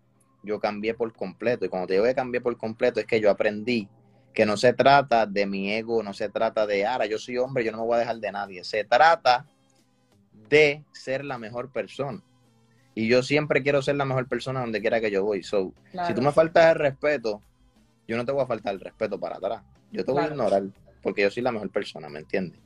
yo 0.41 0.59
cambié 0.59 0.93
por 0.93 1.13
completo. 1.13 1.65
Y 1.65 1.69
cuando 1.69 1.87
te 1.87 1.93
digo 1.93 2.05
que 2.05 2.15
cambié 2.15 2.41
por 2.41 2.57
completo, 2.57 2.99
es 2.99 3.05
que 3.05 3.19
yo 3.21 3.29
aprendí 3.29 3.87
que 4.33 4.45
no 4.45 4.55
se 4.57 4.73
trata 4.73 5.25
de 5.25 5.45
mi 5.45 5.71
ego, 5.73 6.01
no 6.01 6.13
se 6.13 6.29
trata 6.29 6.65
de, 6.65 6.85
ahora 6.85 7.05
yo 7.05 7.19
soy 7.19 7.37
hombre, 7.37 7.65
yo 7.65 7.71
no 7.73 7.79
me 7.79 7.83
voy 7.83 7.95
a 7.97 7.99
dejar 7.99 8.17
de 8.17 8.31
nadie. 8.31 8.63
Se 8.63 8.83
trata 8.85 9.45
de 10.49 10.83
ser 10.93 11.25
la 11.25 11.37
mejor 11.37 11.71
persona. 11.71 12.21
Y 12.95 13.07
yo 13.07 13.21
siempre 13.23 13.61
quiero 13.61 13.81
ser 13.81 13.95
la 13.97 14.05
mejor 14.05 14.27
persona 14.27 14.61
donde 14.61 14.81
quiera 14.81 14.99
que 14.99 15.11
yo 15.11 15.23
voy. 15.23 15.43
So, 15.43 15.73
Claro. 15.91 16.07
si 16.07 16.13
tú 16.13 16.21
me 16.21 16.31
faltas 16.31 16.71
el 16.71 16.75
respeto, 16.79 17.41
yo 18.07 18.17
no 18.17 18.25
te 18.25 18.31
voy 18.31 18.43
a 18.43 18.47
faltar 18.47 18.73
el 18.73 18.79
respeto 18.79 19.19
para 19.19 19.37
atrás. 19.37 19.63
Yo 19.91 20.03
te 20.05 20.11
voy 20.11 20.21
Claro. 20.21 20.31
a 20.31 20.35
ignorar 20.35 20.63
porque 21.01 21.21
yo 21.23 21.31
soy 21.31 21.43
la 21.43 21.51
mejor 21.51 21.69
persona, 21.69 22.09
¿me 22.09 22.19
entiendes? 22.19 22.59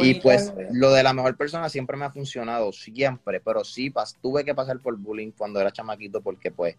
Y 0.00 0.14
pues 0.14 0.52
lo 0.72 0.90
de 0.92 1.02
la 1.04 1.12
mejor 1.12 1.36
persona 1.36 1.68
siempre 1.68 1.96
me 1.96 2.04
ha 2.06 2.10
funcionado, 2.10 2.72
siempre, 2.72 3.40
pero 3.40 3.62
sí 3.64 3.90
pas- 3.90 4.16
tuve 4.20 4.44
que 4.44 4.52
pasar 4.54 4.80
por 4.80 4.96
bullying 4.96 5.30
cuando 5.30 5.60
era 5.60 5.70
chamaquito 5.70 6.20
porque 6.20 6.50
pues 6.50 6.76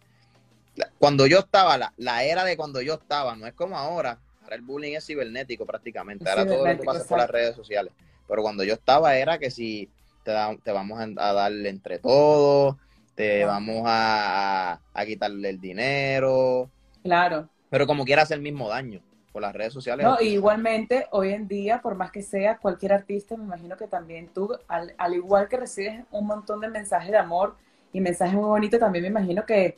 cuando 0.99 1.25
yo 1.25 1.39
estaba, 1.39 1.77
la, 1.77 1.93
la 1.97 2.23
era 2.23 2.43
de 2.43 2.57
cuando 2.57 2.81
yo 2.81 2.95
estaba, 2.95 3.35
no 3.35 3.47
es 3.47 3.53
como 3.53 3.77
ahora, 3.77 4.19
ahora 4.43 4.55
el 4.57 4.61
bullying 4.61 4.93
es 4.95 5.05
cibernético 5.05 5.65
prácticamente, 5.65 6.25
Es 6.25 6.29
ahora 6.29 6.45
todo 6.45 6.67
lo 6.67 6.77
que 6.77 6.83
pasa 6.83 7.05
por 7.07 7.17
las 7.17 7.29
redes 7.29 7.55
sociales, 7.55 7.93
pero 8.27 8.41
cuando 8.41 8.63
yo 8.65 8.73
estaba 8.73 9.15
era 9.15 9.37
que 9.39 9.49
si 9.51 9.89
te, 10.23 10.31
da- 10.31 10.57
te 10.61 10.71
vamos 10.71 10.99
a, 10.99 11.33
darle 11.33 11.69
entre 11.69 11.99
todos, 11.99 12.75
te 13.15 13.43
Ah. 13.43 13.47
vamos 13.47 13.83
a, 13.85 14.73
a- 14.73 14.81
a 14.93 15.05
quitarle 15.05 15.49
el 15.49 15.61
dinero, 15.61 16.69
Claro. 17.03 17.49
pero 17.69 17.87
como 17.87 18.03
quiera 18.03 18.23
hacer 18.23 18.35
el 18.37 18.43
mismo 18.43 18.67
daño 18.67 19.01
por 19.37 19.43
las 19.43 19.53
redes 19.53 19.71
sociales. 19.71 20.03
No, 20.03 20.19
y 20.19 20.29
igualmente, 20.29 21.05
hoy 21.11 21.31
en 21.31 21.47
día, 21.47 21.79
por 21.79 21.93
más 21.93 22.09
que 22.09 22.23
sea 22.23 22.57
cualquier 22.57 22.93
artista, 22.93 23.37
me 23.37 23.43
imagino 23.43 23.77
que 23.77 23.85
también 23.85 24.29
tú, 24.33 24.49
al, 24.67 24.95
al 24.97 25.13
igual 25.13 25.47
que 25.47 25.57
recibes 25.57 26.03
un 26.09 26.25
montón 26.25 26.59
de 26.59 26.69
mensajes 26.69 27.11
de 27.11 27.17
amor 27.19 27.55
y 27.93 28.01
mensajes 28.01 28.33
muy 28.33 28.45
bonitos, 28.45 28.79
también 28.79 29.03
me 29.03 29.09
imagino 29.09 29.45
que 29.45 29.77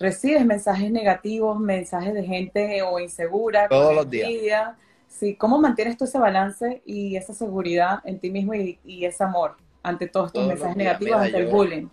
recibes 0.00 0.44
mensajes 0.44 0.90
negativos, 0.90 1.56
mensajes 1.60 2.14
de 2.14 2.24
gente 2.24 2.82
o 2.82 2.98
insegura, 2.98 3.68
Todos 3.68 3.94
los 3.94 4.10
días. 4.10 4.74
Sí, 5.06 5.36
¿cómo 5.36 5.56
mantienes 5.58 5.96
tú 5.96 6.04
ese 6.04 6.18
balance 6.18 6.82
y 6.84 7.14
esa 7.14 7.32
seguridad 7.32 8.00
en 8.04 8.18
ti 8.18 8.32
mismo 8.32 8.54
y, 8.54 8.80
y 8.84 9.04
ese 9.04 9.22
amor 9.22 9.54
ante 9.84 10.08
todos 10.08 10.30
estos 10.30 10.40
Todos 10.42 10.48
mensajes 10.48 10.76
días, 10.76 11.00
negativos, 11.00 11.20
mira, 11.20 11.26
ante 11.26 11.38
el 11.38 11.46
bullying? 11.46 11.88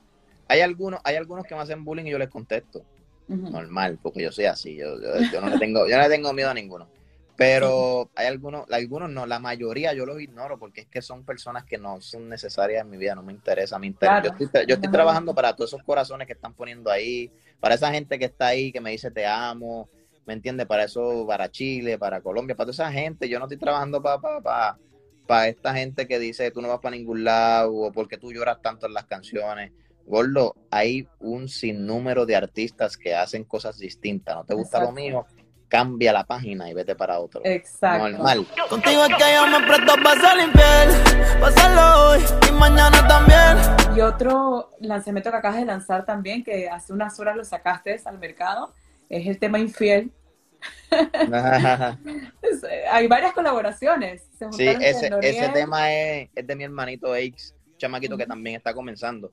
Hay 0.48 0.62
algunos, 0.62 1.00
hay 1.04 1.16
algunos 1.16 1.46
que 1.46 1.54
me 1.54 1.62
hacen 1.62 1.86
bullying 1.86 2.06
y 2.06 2.10
yo 2.10 2.18
les 2.18 2.30
contesto. 2.30 2.84
Normal, 3.28 4.00
porque 4.02 4.24
yo 4.24 4.32
soy 4.32 4.46
así, 4.46 4.76
yo, 4.76 5.00
yo, 5.00 5.10
yo 5.32 5.42
no 5.42 5.50
le 5.50 5.60
tengo, 5.60 5.88
yo 5.88 5.96
no 5.96 6.04
le 6.04 6.10
tengo 6.10 6.34
miedo 6.34 6.50
a 6.50 6.56
ninguno. 6.56 6.88
Pero 7.36 8.12
hay 8.16 8.28
algunos, 8.28 8.70
algunos 8.72 9.10
no, 9.10 9.26
la 9.26 9.40
mayoría 9.40 9.94
yo 9.94 10.06
los 10.06 10.22
ignoro 10.22 10.60
porque 10.60 10.82
es 10.82 10.88
que 10.88 11.02
son 11.02 11.26
personas 11.26 11.64
que 11.64 11.80
no 11.80 12.00
son 12.00 12.30
necesarias 12.30 12.84
en 12.84 12.90
mi 12.92 12.98
vida, 12.98 13.16
no 13.16 13.24
me 13.24 13.34
interesa, 13.34 13.80
me 13.80 13.88
interesa. 13.88 14.22
Claro. 14.22 14.38
Yo 14.40 14.46
estoy, 14.46 14.66
yo 14.68 14.76
estoy 14.76 14.92
trabajando 14.92 15.34
para 15.34 15.56
todos 15.56 15.72
esos 15.72 15.84
corazones 15.84 16.28
que 16.28 16.34
están 16.34 16.54
poniendo 16.54 16.92
ahí, 16.92 17.32
para 17.60 17.76
esa 17.76 17.92
gente 17.92 18.20
que 18.20 18.26
está 18.26 18.48
ahí, 18.48 18.72
que 18.72 18.82
me 18.82 18.92
dice 18.92 19.10
te 19.10 19.26
amo, 19.26 19.90
¿me 20.28 20.34
entiendes? 20.34 20.68
Para 20.68 20.84
eso, 20.84 21.26
para 21.26 21.50
Chile, 21.50 21.98
para 21.98 22.22
Colombia, 22.22 22.56
para 22.56 22.72
toda 22.72 22.88
esa 22.88 22.92
gente, 22.92 23.28
yo 23.28 23.40
no 23.40 23.46
estoy 23.46 23.58
trabajando 23.58 24.02
para, 24.02 24.22
para, 24.22 24.42
para, 24.42 24.78
para 25.26 25.48
esta 25.48 25.74
gente 25.74 26.08
que 26.08 26.20
dice 26.20 26.52
tú 26.52 26.62
no 26.62 26.68
vas 26.68 26.80
para 26.82 26.96
ningún 26.96 27.24
lado 27.24 27.74
o 27.74 27.92
porque 27.92 28.18
tú 28.18 28.32
lloras 28.32 28.62
tanto 28.62 28.86
en 28.86 28.94
las 28.94 29.06
canciones. 29.06 29.72
Gordo, 30.06 30.56
hay 30.70 31.08
un 31.20 31.48
sinnúmero 31.48 32.26
de 32.26 32.36
artistas 32.36 32.98
que 32.98 33.16
hacen 33.16 33.46
cosas 33.46 33.78
distintas. 33.80 34.36
¿No 34.36 34.44
te 34.44 34.54
gusta 34.54 34.82
lo 34.82 34.92
mío? 34.92 35.26
Cambia 35.74 36.14
la 36.14 36.24
página 36.24 36.70
y 36.70 36.74
vete 36.76 36.96
para 36.96 37.20
otro. 37.20 37.42
Exacto. 37.44 38.10
Normal. 38.10 38.46
Contigo 38.70 39.06
es 39.06 39.16
que 39.16 39.34
yo 39.34 39.48
me 39.48 39.60
presto 39.66 39.96
para 40.04 40.22
ser 40.22 40.40
infiel. 40.48 40.90
Pasarlo 41.42 42.10
hoy 42.10 42.22
y 42.48 42.52
mañana 42.52 43.08
también. 43.08 43.58
Y 43.98 44.02
otro 44.02 44.70
lanzamiento 44.82 45.32
que 45.32 45.38
acabas 45.38 45.58
de 45.58 45.66
lanzar 45.66 46.06
también, 46.06 46.44
que 46.44 46.70
hace 46.70 46.94
unas 46.94 47.20
horas 47.20 47.36
lo 47.36 47.44
sacaste 47.44 48.00
al 48.06 48.20
mercado, 48.20 48.72
es 49.10 49.26
el 49.26 49.40
tema 49.40 49.58
infiel. 49.58 50.12
Hay 52.92 53.08
varias 53.08 53.34
colaboraciones. 53.34 54.28
Se 54.38 54.46
sí, 54.52 54.68
juntaron 54.68 54.84
ese, 54.84 55.10
ese 55.24 55.50
tema 55.50 55.92
es, 55.92 56.30
es 56.36 56.46
de 56.46 56.56
mi 56.56 56.66
hermanito 56.66 57.14
Aix, 57.14 57.56
chamaquito 57.78 58.16
que 58.16 58.28
también 58.28 58.58
está 58.58 58.76
comenzando. 58.76 59.32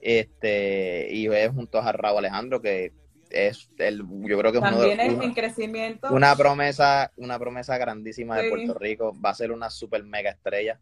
Este, 0.00 1.08
y 1.10 1.26
es 1.26 1.50
junto 1.50 1.80
a 1.80 1.90
Raúl 1.90 2.18
Alejandro, 2.18 2.62
que 2.62 2.92
es 3.30 3.68
el, 3.78 3.98
yo 4.22 4.38
creo 4.38 4.52
que 4.52 4.58
es 4.58 4.64
uno 4.64 4.80
de 4.80 4.88
También 4.88 5.00
es 5.00 5.12
uno- 5.14 5.22
en 5.22 5.34
crecimiento. 5.34 6.08
una 6.12 6.34
promesa, 6.36 7.10
una 7.16 7.38
promesa 7.38 7.78
grandísima 7.78 8.36
de. 8.38 8.48
Puerto 8.50 8.74
Rico. 8.74 9.16
Va 9.24 9.30
a 9.30 9.34
ser 9.34 9.52
una 9.52 9.70
super 9.70 10.02
mega 10.04 10.30
estrella. 10.30 10.78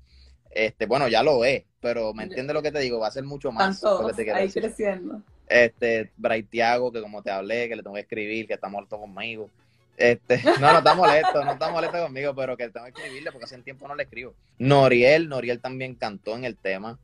Este, 0.51 0.87
bueno, 0.87 1.09
ya 1.09 1.23
lo 1.23 1.45
es, 1.45 1.65
pero 1.81 2.15
me 2.15 2.25
entiendes 2.25 2.55
lo 2.55 2.63
que 2.63 2.73
te 2.73 2.79
digo, 2.81 2.99
va 2.99 3.09
a 3.09 3.13
ser 3.13 3.25
mucho 3.25 3.53
más. 3.53 3.81
te 4.17 4.33
ahí 4.33 4.47
decir. 4.47 4.63
creciendo. 4.63 5.23
Este, 5.47 6.11
Braithiago, 6.17 6.91
que 6.91 7.01
como 7.01 7.23
te 7.23 7.31
hablé, 7.31 7.69
que 7.69 7.77
le 7.77 7.83
tengo 7.83 7.95
que 7.95 8.01
escribir, 8.03 8.47
que 8.47 8.55
está 8.55 8.69
muerto 8.69 8.99
conmigo. 8.99 9.51
Este, 9.97 10.41
no, 10.61 10.73
no 10.73 10.79
está 10.79 10.95
molesto, 10.95 11.45
no 11.45 11.53
está 11.53 11.71
molesto 11.71 11.99
conmigo, 12.03 12.35
pero 12.35 12.57
que 12.57 12.69
tengo 12.71 12.87
que 12.87 12.93
escribirle 12.93 13.31
porque 13.33 13.45
hace 13.45 13.59
tiempo 13.59 13.87
no 13.89 13.95
le 13.95 14.05
escribo. 14.05 14.35
Noriel, 14.59 15.29
Noriel 15.29 15.61
también 15.61 15.95
cantó 15.95 16.37
en 16.37 16.45
el 16.45 16.57
tema. 16.57 16.99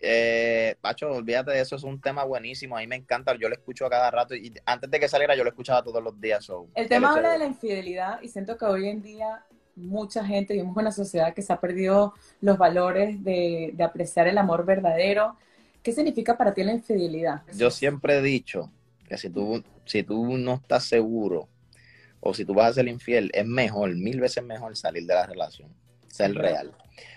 Eh, 0.00 0.76
Pacho, 0.80 1.10
olvídate 1.10 1.50
de 1.50 1.60
eso, 1.60 1.76
es 1.76 1.82
un 1.82 2.00
tema 2.00 2.24
buenísimo, 2.24 2.76
a 2.76 2.80
mí 2.80 2.86
me 2.86 2.96
encanta, 2.96 3.34
yo 3.36 3.48
lo 3.48 3.54
escucho 3.54 3.84
a 3.86 3.90
cada 3.90 4.10
rato 4.10 4.34
y 4.34 4.52
antes 4.64 4.90
de 4.90 5.00
que 5.00 5.08
saliera 5.08 5.34
yo 5.34 5.42
lo 5.42 5.50
escuchaba 5.50 5.82
todos 5.82 6.02
los 6.02 6.20
días. 6.20 6.44
so, 6.44 6.68
El 6.74 6.88
tema 6.88 7.12
habla 7.12 7.32
de 7.32 7.38
la 7.38 7.46
infidelidad 7.46 8.22
y 8.22 8.28
siento 8.28 8.56
que 8.56 8.64
hoy 8.64 8.88
en 8.88 9.02
día 9.02 9.44
mucha 9.74 10.24
gente, 10.24 10.54
vivimos 10.54 10.76
en 10.76 10.80
una 10.82 10.92
sociedad 10.92 11.34
que 11.34 11.42
se 11.42 11.52
ha 11.52 11.60
perdido 11.60 12.14
los 12.40 12.58
valores 12.58 13.22
de, 13.22 13.70
de 13.74 13.84
apreciar 13.84 14.26
el 14.26 14.38
amor 14.38 14.64
verdadero. 14.64 15.36
¿Qué 15.82 15.92
significa 15.92 16.36
para 16.36 16.52
ti 16.52 16.64
la 16.64 16.72
infidelidad? 16.72 17.42
Yo 17.54 17.70
siempre 17.70 18.18
he 18.18 18.22
dicho 18.22 18.70
que 19.08 19.16
si 19.16 19.30
tú, 19.30 19.62
si 19.84 20.02
tú 20.02 20.36
no 20.36 20.54
estás 20.54 20.84
seguro 20.84 21.48
o 22.20 22.34
si 22.34 22.44
tú 22.44 22.54
vas 22.54 22.70
a 22.70 22.74
ser 22.74 22.88
infiel, 22.88 23.30
es 23.32 23.46
mejor, 23.46 23.94
mil 23.94 24.20
veces 24.20 24.44
mejor 24.44 24.76
salir 24.76 25.06
de 25.06 25.14
la 25.14 25.26
relación, 25.26 25.72
ser 26.08 26.34
real. 26.34 26.74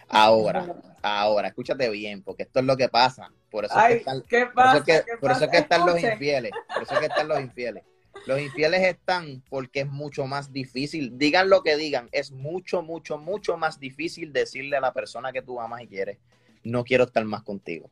Ahora, 0.08 0.76
ahora, 1.02 1.48
escúchate 1.48 1.90
bien, 1.90 2.22
porque 2.22 2.44
esto 2.44 2.60
es 2.60 2.66
lo 2.66 2.76
que 2.76 2.90
pasa. 2.90 3.32
Por 3.50 3.66
eso 3.66 3.80
es 3.80 3.88
que 3.88 3.94
están, 3.96 4.24
¿qué 4.28 4.46
por 4.48 4.66
eso 4.66 4.78
es 4.78 4.84
que, 4.84 5.04
¿Qué 5.06 5.18
por 5.18 5.32
eso 5.32 5.40
es 5.44 5.48
pasa? 5.48 5.52
que 5.52 5.58
están 5.58 5.86
los 5.86 6.04
infieles. 6.04 6.52
Por 6.74 6.84
eso 6.84 6.94
es 6.94 7.00
que 7.00 7.06
están 7.06 7.28
los 7.28 7.40
infieles. 7.40 7.84
Los 8.28 8.40
infieles 8.40 8.82
están 8.82 9.42
porque 9.50 9.82
es 9.82 9.88
mucho 9.88 10.28
más 10.28 10.52
difícil. 10.52 11.18
Digan 11.18 11.50
lo 11.50 11.64
que 11.64 11.76
digan, 11.76 12.10
es 12.12 12.32
mucho, 12.32 12.82
mucho, 12.82 13.18
mucho 13.18 13.58
más 13.58 13.80
difícil 13.80 14.34
decirle 14.34 14.78
a 14.78 14.82
la 14.82 14.94
persona 14.94 15.32
que 15.32 15.42
tú 15.42 15.60
amas 15.60 15.82
y 15.82 15.88
quieres, 15.88 16.18
no 16.64 16.84
quiero 16.84 17.06
estar 17.06 17.24
más 17.26 17.44
contigo. 17.44 17.90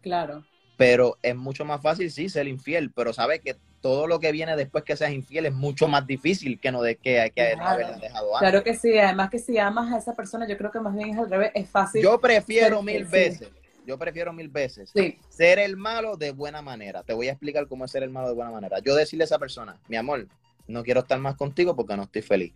Claro. 0.00 0.44
Pero 0.76 1.18
es 1.22 1.34
mucho 1.34 1.64
más 1.64 1.82
fácil, 1.82 2.10
sí, 2.10 2.28
ser 2.28 2.46
infiel, 2.46 2.92
pero 2.92 3.12
sabes 3.12 3.40
que 3.40 3.56
todo 3.80 4.06
lo 4.06 4.18
que 4.20 4.32
viene 4.32 4.56
después 4.56 4.84
que 4.84 4.96
seas 4.96 5.12
infiel 5.12 5.46
es 5.46 5.52
mucho 5.54 5.86
más 5.88 6.06
difícil 6.06 6.58
que 6.60 6.72
no 6.72 6.82
de 6.82 6.96
que, 6.96 7.32
que 7.34 7.50
no 7.56 7.62
Claro. 7.62 7.70
haberla 7.70 7.96
dejado 7.98 8.36
antes. 8.36 8.50
Claro 8.50 8.64
que 8.64 8.74
sí, 8.74 8.98
además 8.98 9.30
que 9.30 9.38
si 9.38 9.58
amas 9.58 9.92
a 9.92 9.98
esa 9.98 10.14
persona, 10.14 10.46
yo 10.48 10.56
creo 10.56 10.70
que 10.70 10.80
más 10.80 10.94
bien 10.94 11.10
es 11.10 11.18
al 11.18 11.30
revés, 11.30 11.52
es 11.54 11.68
fácil. 11.70 12.02
Yo 12.02 12.20
prefiero 12.20 12.82
mil 12.82 13.04
sí. 13.06 13.10
veces, 13.12 13.50
yo 13.86 13.96
prefiero 13.98 14.32
mil 14.32 14.48
veces 14.48 14.90
Sí, 14.94 15.18
ser 15.28 15.58
el 15.58 15.76
malo 15.76 16.16
de 16.16 16.32
buena 16.32 16.60
manera. 16.60 17.02
Te 17.02 17.12
voy 17.14 17.28
a 17.28 17.32
explicar 17.32 17.66
cómo 17.68 17.84
es 17.84 17.90
ser 17.90 18.02
el 18.02 18.10
malo 18.10 18.28
de 18.28 18.34
buena 18.34 18.50
manera. 18.50 18.78
Yo 18.80 18.94
decirle 18.94 19.24
a 19.24 19.26
esa 19.26 19.38
persona, 19.38 19.78
mi 19.88 19.96
amor, 19.96 20.26
no 20.66 20.82
quiero 20.82 21.00
estar 21.00 21.18
más 21.18 21.36
contigo 21.36 21.74
porque 21.76 21.96
no 21.96 22.02
estoy 22.02 22.22
feliz. 22.22 22.52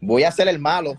Voy 0.00 0.22
a 0.24 0.30
ser 0.30 0.46
el 0.48 0.58
malo, 0.60 0.96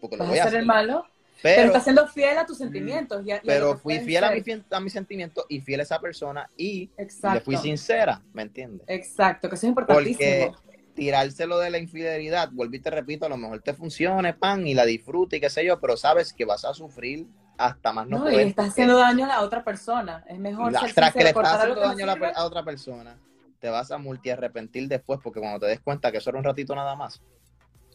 porque 0.00 0.16
lo 0.16 0.24
voy 0.24 0.38
a 0.38 0.42
ser 0.42 0.48
hacer, 0.48 0.60
el 0.60 0.66
malo, 0.66 1.06
pero, 1.42 1.56
pero, 1.56 1.66
estás 1.68 1.84
siendo 1.84 2.06
fiel 2.06 2.38
a 2.38 2.46
tus 2.46 2.58
sentimientos. 2.58 3.26
y 3.26 3.32
a- 3.32 3.36
y 3.36 3.38
a 3.38 3.40
lo 3.40 3.46
pero 3.46 3.76
fui 3.78 3.98
fiel 4.00 4.24
a, 4.24 4.30
mi, 4.30 4.42
a 4.70 4.80
mis 4.80 4.92
sentimientos 4.92 5.44
y 5.48 5.60
fiel 5.60 5.80
a 5.80 5.82
esa 5.82 6.00
persona 6.00 6.48
y 6.56 6.90
Exacto. 6.96 7.34
le 7.34 7.40
fui 7.40 7.56
sincera, 7.56 8.22
¿me 8.32 8.42
entiendes? 8.42 8.86
Exacto, 8.88 9.48
que 9.48 9.56
eso 9.56 9.66
es 9.66 9.74
Porque 9.74 10.08
importantísimo. 10.08 10.56
tirárselo 10.94 11.58
de 11.58 11.70
la 11.70 11.78
infidelidad, 11.78 12.50
vuelvo 12.52 12.76
y 12.76 12.80
te 12.80 12.90
repito, 12.90 13.26
a 13.26 13.28
lo 13.28 13.36
mejor 13.36 13.60
te 13.60 13.74
funcione, 13.74 14.34
pan, 14.34 14.66
y 14.66 14.74
la 14.74 14.84
disfrute 14.84 15.36
y 15.36 15.40
qué 15.40 15.50
sé 15.50 15.64
yo, 15.64 15.80
pero 15.80 15.96
sabes 15.96 16.32
que 16.32 16.44
vas 16.44 16.64
a 16.64 16.74
sufrir 16.74 17.26
hasta 17.58 17.92
más 17.92 18.06
no, 18.08 18.18
No, 18.18 18.24
poder, 18.24 18.46
y 18.46 18.50
estás 18.50 18.66
porque 18.66 18.70
haciendo 18.70 18.98
daño 18.98 19.24
a 19.24 19.28
la 19.28 19.40
otra 19.42 19.64
persona. 19.64 20.24
Es 20.28 20.38
mejor 20.38 20.72
la- 20.72 20.80
ser 20.80 20.94
tras 20.94 21.12
que 21.14 21.22
le 21.24 21.30
estás 21.30 21.54
haciendo 21.54 21.80
daño 21.80 22.04
a, 22.04 22.16
la 22.16 22.28
a 22.30 22.44
otra 22.44 22.64
persona, 22.64 23.18
te 23.58 23.68
vas 23.68 23.90
a 23.90 23.98
multiarrepentir 23.98 24.88
después 24.88 25.20
porque 25.22 25.40
cuando 25.40 25.60
te 25.60 25.66
des 25.66 25.80
cuenta 25.80 26.10
que 26.10 26.18
eso 26.18 26.30
era 26.30 26.38
un 26.38 26.44
ratito 26.44 26.74
nada 26.74 26.96
más, 26.96 27.22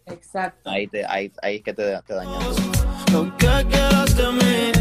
Exacto. 0.05 0.69
ahí 0.69 0.87
te, 0.87 1.05
ahí, 1.05 1.31
ahí 1.41 1.57
es 1.57 1.63
que 1.63 1.73
te, 1.73 2.01
te 2.01 2.13
dañas 2.13 2.86
lo 3.11 3.37
que 3.37 3.65
quieras 3.69 4.15
de 4.15 4.31
mí. 4.39 4.71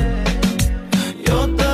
Yo 1.25 1.49
te 1.57 1.66